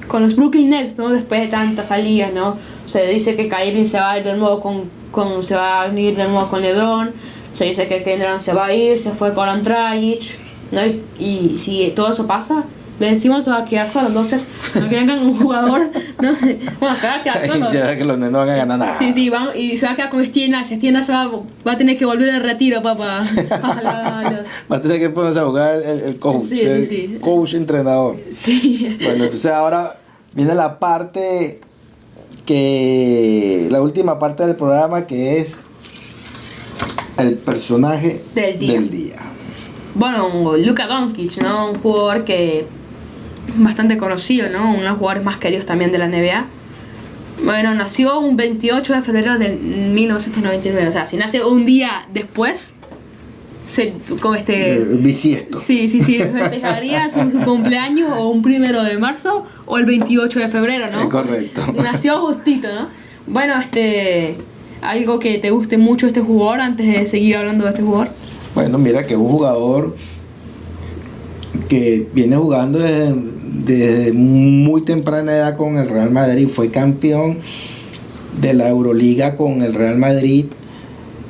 [0.08, 1.08] con los Brooklyn Nets, ¿no?
[1.10, 2.56] Después de tantas salidas, ¿no?
[2.84, 5.88] Se dice que Kyrie se va a ir de nuevo con con, se va a
[5.88, 7.10] unir de nuevo con LeBron.
[7.60, 10.38] Se dice que Kendrick se va a ir, se fue con Dragic,
[10.72, 10.80] ¿no?
[10.86, 12.64] Y, y si todo eso pasa,
[12.98, 14.08] Ben Simmons se va a quedar solo.
[14.08, 15.90] Entonces, no quieren que un jugador,
[16.22, 16.32] ¿no?
[16.80, 17.66] Bueno, se va a quedar solo.
[17.66, 18.92] Y se ve que los nenes no van a ganar nada.
[18.94, 20.68] Sí, sí, van, y se va a quedar con Steve Nash.
[20.68, 23.26] Steve Nash va, va a tener que volver de retiro, papá.
[23.62, 24.42] Ojalá
[24.72, 26.44] Va a tener que ponerse a jugar el, el coach.
[26.46, 27.18] Sí, sí, sí.
[27.20, 28.16] Coach entrenador.
[28.32, 28.96] Sí.
[29.02, 29.98] Bueno, entonces ahora
[30.32, 31.60] viene la parte
[32.46, 33.68] que.
[33.70, 35.60] La última parte del programa que es
[37.22, 38.72] el personaje Del día.
[38.72, 39.16] Del día.
[39.94, 41.72] Bueno, Luka Doncic, ¿no?
[41.72, 42.66] Un jugador que
[43.56, 44.70] bastante conocido, ¿no?
[44.70, 46.46] Uno de los jugadores más queridos también de la NBA.
[47.44, 52.74] Bueno, nació un 28 de febrero de 1999, o sea, si nace un día después,
[53.66, 54.78] se, con Eh, este...
[54.96, 55.58] bisiesto.
[55.58, 60.38] Sí, sí, sí, festejaría su, su cumpleaños o un primero de marzo o el 28
[60.38, 61.02] de febrero, ¿no?
[61.02, 61.62] Es correcto.
[61.82, 62.88] Nació justito, ¿no?
[63.26, 64.36] Bueno, este...
[64.82, 68.08] Algo que te guste mucho este jugador antes de seguir hablando de este jugador.
[68.54, 69.96] Bueno, mira que es un jugador
[71.68, 77.38] que viene jugando desde, muy temprana edad con el Real Madrid, fue campeón
[78.40, 80.46] de la Euroliga con el Real Madrid,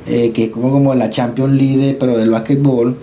[0.07, 2.97] eh, que es como, como la Champions League, pero del básquetbol.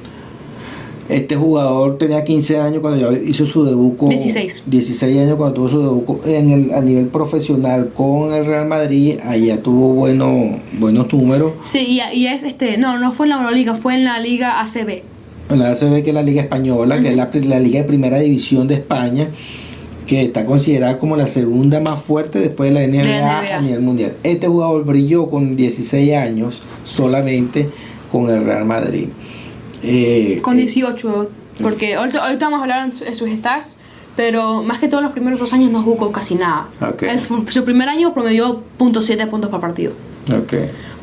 [1.09, 4.65] Este jugador tenía 15 años cuando ya hizo su debut con 16.
[4.67, 9.19] 16 años cuando tuvo su debut en el, a nivel profesional con el Real Madrid,
[9.25, 11.53] allá tuvo buenos buenos números.
[11.65, 14.61] Sí, y, y es este, no, no fue en la Euroliga, fue en la Liga
[14.61, 15.03] ACB.
[15.51, 18.19] En la ACB, que es la Liga Española, que es la, la Liga de Primera
[18.19, 19.29] División de España,
[20.07, 23.57] que está considerada como la segunda más fuerte después de la NBA, NBA.
[23.57, 24.13] a nivel mundial.
[24.23, 27.69] Este jugador brilló con 16 años solamente
[28.13, 29.09] con el Real Madrid.
[29.83, 31.31] Eh, Con eh, 18,
[31.63, 33.79] porque ahorita, ahorita vamos a hablar de sus stats,
[34.17, 36.67] pero más que todos los primeros dos años no jugó casi nada.
[36.81, 37.03] Ok.
[37.05, 37.21] El-
[37.53, 39.93] su primer año promedió .7 puntos por partido.
[40.29, 40.55] ok.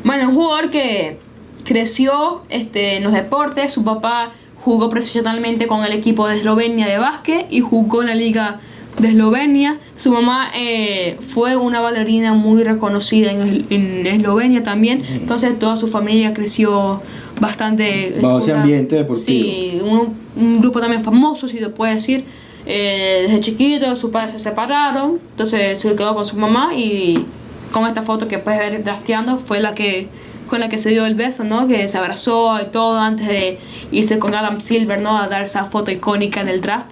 [0.04, 1.18] Bueno, un jugador que
[1.64, 4.32] creció este, en los deportes, su papá
[4.64, 8.60] jugó profesionalmente con el equipo de Eslovenia de básquet y jugó en la liga
[9.00, 9.78] de Eslovenia.
[9.96, 15.88] Su mamá eh, fue una bailarina muy reconocida en, en Eslovenia también, entonces toda su
[15.88, 17.02] familia creció
[17.40, 18.16] bastante...
[18.20, 19.26] Bajo ese ambiente deportivo.
[19.26, 22.24] Sí, un, un grupo también famoso, si se puede decir.
[22.68, 27.24] Eh, desde chiquito sus padres se separaron, entonces se quedó con su mamá y
[27.70, 30.08] con esta foto que puedes ver drafteando fue la que
[30.48, 31.66] con la que se dio el beso, ¿no?
[31.66, 33.58] Que se abrazó y todo antes de
[33.92, 35.18] irse con Adam Silver, ¿no?
[35.18, 36.86] A dar esa foto icónica en el draft.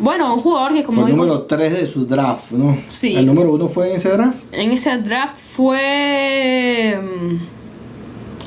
[0.00, 2.76] Bueno, un jugador que como Fue el digo, número 3 de su draft, ¿no?
[2.86, 3.16] Sí.
[3.16, 4.38] El número 1 fue en ese draft.
[4.52, 6.98] en ese draft fue...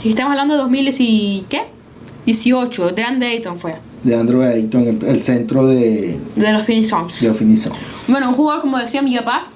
[0.04, 1.64] Estamos hablando de 2010 y ¿qué?
[2.26, 7.22] 18, Dan Dayton fue, De Andrew Ayton, el, el centro de, de los Phoenix Suns.
[7.22, 7.78] de Phoenix Suns.
[8.08, 9.48] Bueno, un jugador, como decía mi papá,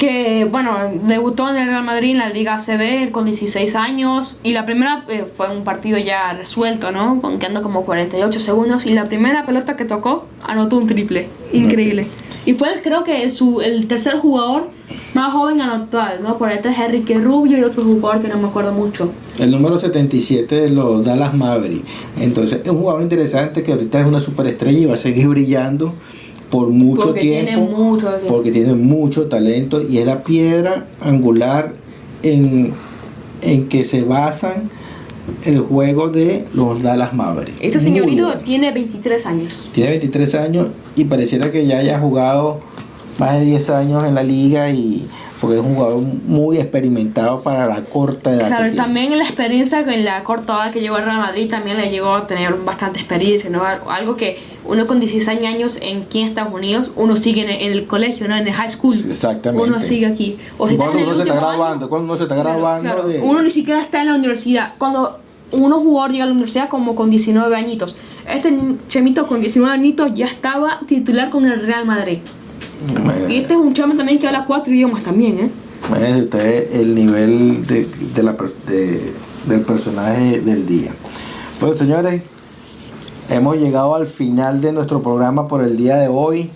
[0.00, 4.38] que, bueno, debutó en el Real Madrid en la Liga ACB con 16 años.
[4.42, 7.20] Y la primera eh, fue un partido ya resuelto, ¿no?
[7.20, 8.86] Con quedando como 48 segundos.
[8.86, 11.28] Y la primera pelota que tocó, anotó un triple.
[11.52, 12.06] Increíble.
[12.46, 14.70] Y fue, creo que, el, su, el tercer jugador
[15.12, 16.38] más joven anotado, ¿no?
[16.38, 19.12] Por detrás de Enrique Rubio y otro jugador que no me acuerdo mucho.
[19.38, 21.84] El número 77 de los Dallas Mavericks.
[22.18, 25.92] Entonces, es un jugador interesante que ahorita es una superestrella y va a seguir brillando
[26.50, 27.46] por mucho Porque tiempo.
[27.50, 28.26] tiene mucho tiempo.
[28.28, 31.74] Porque tiene mucho talento y es la piedra angular
[32.22, 32.72] en,
[33.42, 34.68] en que se basan
[35.44, 37.58] el juego de los Dallas Mavericks.
[37.60, 38.40] Este Muy señorito bueno.
[38.40, 39.68] tiene 23 años.
[39.72, 42.60] Tiene 23 años y pareciera que ya haya jugado
[43.18, 45.06] más de 10 años en la liga y
[45.40, 48.48] porque es un jugador muy experimentado para la corta edad.
[48.48, 48.84] Claro, que tiene.
[48.84, 52.14] también la experiencia en la corta edad que llegó al Real Madrid también le llegó
[52.14, 53.62] a tener bastante experiencia, ¿no?
[53.64, 57.86] Algo que uno con 16 años en aquí en Estados Unidos, uno sigue en el,
[57.86, 58.36] colegio, ¿no?
[58.36, 58.94] En el high school.
[58.94, 59.66] Exactamente.
[59.66, 60.36] Uno sigue aquí.
[60.58, 63.08] O si cuando uno se está graduando, cuando uno se está graduando claro.
[63.08, 63.20] de...
[63.20, 64.74] Uno ni siquiera está en la universidad.
[64.76, 65.18] Cuando
[65.52, 67.96] uno jugador llega a la universidad como con 19 añitos.
[68.28, 68.56] Este
[68.88, 72.18] chemito con 19 añitos ya estaba titular con el Real Madrid.
[73.28, 75.50] Y este es un chamo también que habla cuatro idiomas también, ¿eh?
[75.88, 79.12] Imagínense ustedes el nivel de, de la, de-
[79.48, 80.92] del personaje del día.
[81.60, 82.22] Bueno, señores,
[83.28, 86.50] hemos llegado al final de nuestro programa por el día de hoy.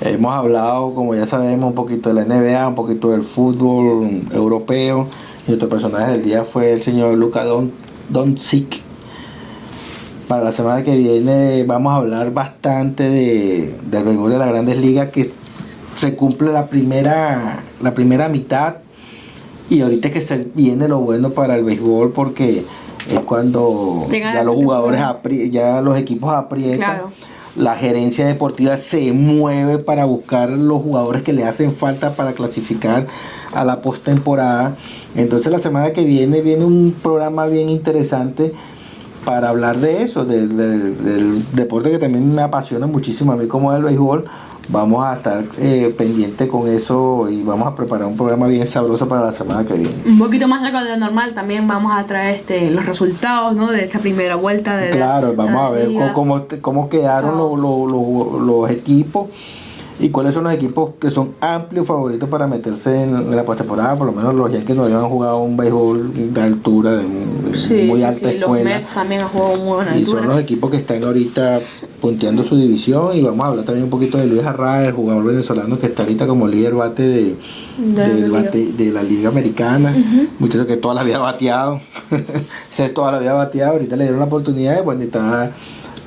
[0.00, 5.06] Hemos hablado, como ya sabemos, un poquito de la NBA, un poquito del fútbol europeo.
[5.46, 7.70] Y nuestro personaje del día fue el señor Luka Don,
[8.08, 8.81] Doncic.
[10.32, 14.78] Para la semana que viene vamos a hablar bastante de, del béisbol de las grandes
[14.78, 15.30] ligas que
[15.94, 18.76] se cumple la primera, la primera mitad
[19.68, 22.64] y ahorita que se viene lo bueno para el béisbol porque
[23.10, 27.10] es cuando Llegan ya los jugadores apri- ya los equipos aprietan Claro.
[27.54, 33.06] la gerencia deportiva se mueve para buscar los jugadores que le hacen falta para clasificar
[33.52, 34.76] a la postemporada.
[35.14, 38.54] Entonces la semana que viene viene un programa bien interesante
[39.24, 43.74] para hablar de eso, del, del deporte que también me apasiona muchísimo a mí como
[43.74, 44.24] el béisbol
[44.68, 49.08] vamos a estar eh, pendientes con eso y vamos a preparar un programa bien sabroso
[49.08, 49.94] para la semana que viene.
[50.06, 53.70] Un poquito más largo de lo normal, también vamos a traer este, los resultados ¿no?
[53.70, 54.76] de esta primera vuelta.
[54.76, 59.28] De claro, vamos a ver cómo, cómo, quedaron los, los, los equipos
[60.00, 64.06] y cuáles son los equipos que son amplios favoritos para meterse en, la postemporada, por
[64.06, 67.04] lo menos los Yankees no habían jugado un béisbol de altura, de,
[67.86, 68.70] muy alta sí, escuela.
[68.70, 71.60] Los Mets también han jugado muy buena Y son los equipos que están ahorita
[72.00, 73.16] punteando su división.
[73.16, 76.02] Y vamos a hablar también un poquito de Luis Arraez, el jugador venezolano que está
[76.02, 77.36] ahorita como líder bate de,
[77.78, 79.28] de, la Liga.
[79.28, 79.94] Americana,
[80.38, 81.80] muchos que toda la vida ha bateado,
[82.76, 85.52] es toda la vida bateado, ahorita le dieron la oportunidad de bueno, está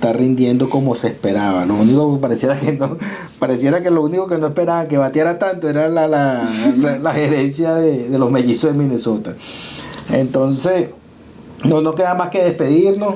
[0.06, 1.66] está rindiendo como se esperaba.
[1.66, 2.98] Lo único que pareciera que no,
[3.40, 8.18] pareciera que lo único que no esperaba que bateara tanto era la, la, gerencia de,
[8.18, 9.36] los mellizos de Minnesota.
[10.12, 10.90] Entonces,
[11.64, 13.16] no nos queda más que despedirnos.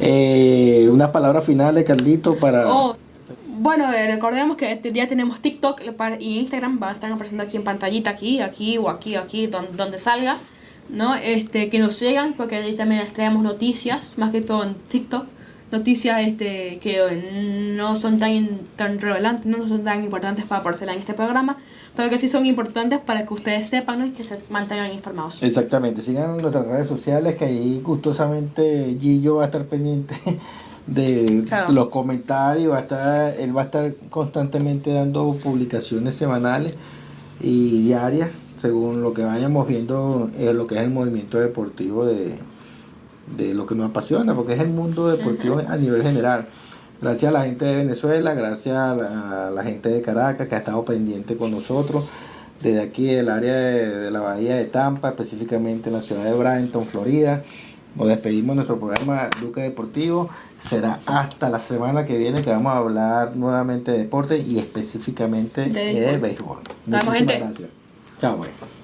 [0.00, 2.72] Eh, unas palabras finales, Carlito, para...
[2.72, 2.94] Oh,
[3.58, 5.80] bueno, eh, recordemos que este día tenemos TikTok
[6.20, 9.72] y Instagram, va a estar apareciendo aquí en pantallita, aquí, aquí o aquí, aquí, donde,
[9.72, 10.38] donde salga.
[10.88, 11.16] ¿no?
[11.16, 15.26] Este, que nos sigan, porque ahí también les traemos noticias, más que todo en TikTok
[15.70, 20.98] noticias este, que no son tan, tan relevantes, no son tan importantes para aparecer en
[20.98, 21.56] este programa,
[21.94, 25.42] pero que sí son importantes para que ustedes sepan y que se mantengan informados.
[25.42, 30.14] Exactamente, sigan nuestras redes sociales que ahí gustosamente Gillo va a estar pendiente
[30.86, 36.74] de los comentarios, va a estar, él va a estar constantemente dando publicaciones semanales
[37.40, 42.34] y diarias según lo que vayamos viendo en lo que es el movimiento deportivo de,
[43.36, 46.46] de lo que nos apasiona, porque es el mundo deportivo a nivel general.
[47.00, 50.84] Gracias a la gente de Venezuela, gracias a la, gente de Caracas que ha estado
[50.84, 52.04] pendiente con nosotros,
[52.60, 56.84] desde aquí del área de, la bahía de Tampa, específicamente en la ciudad de Bradenton,
[56.86, 57.44] Florida.
[57.94, 60.28] Nos despedimos de nuestro programa Duque Deportivo.
[60.60, 65.66] Será hasta la semana que viene que vamos a hablar nuevamente de deporte y específicamente
[65.66, 66.58] de, béisbol.
[66.86, 67.68] Muchísimas gracias.
[68.20, 68.77] Chao, pues.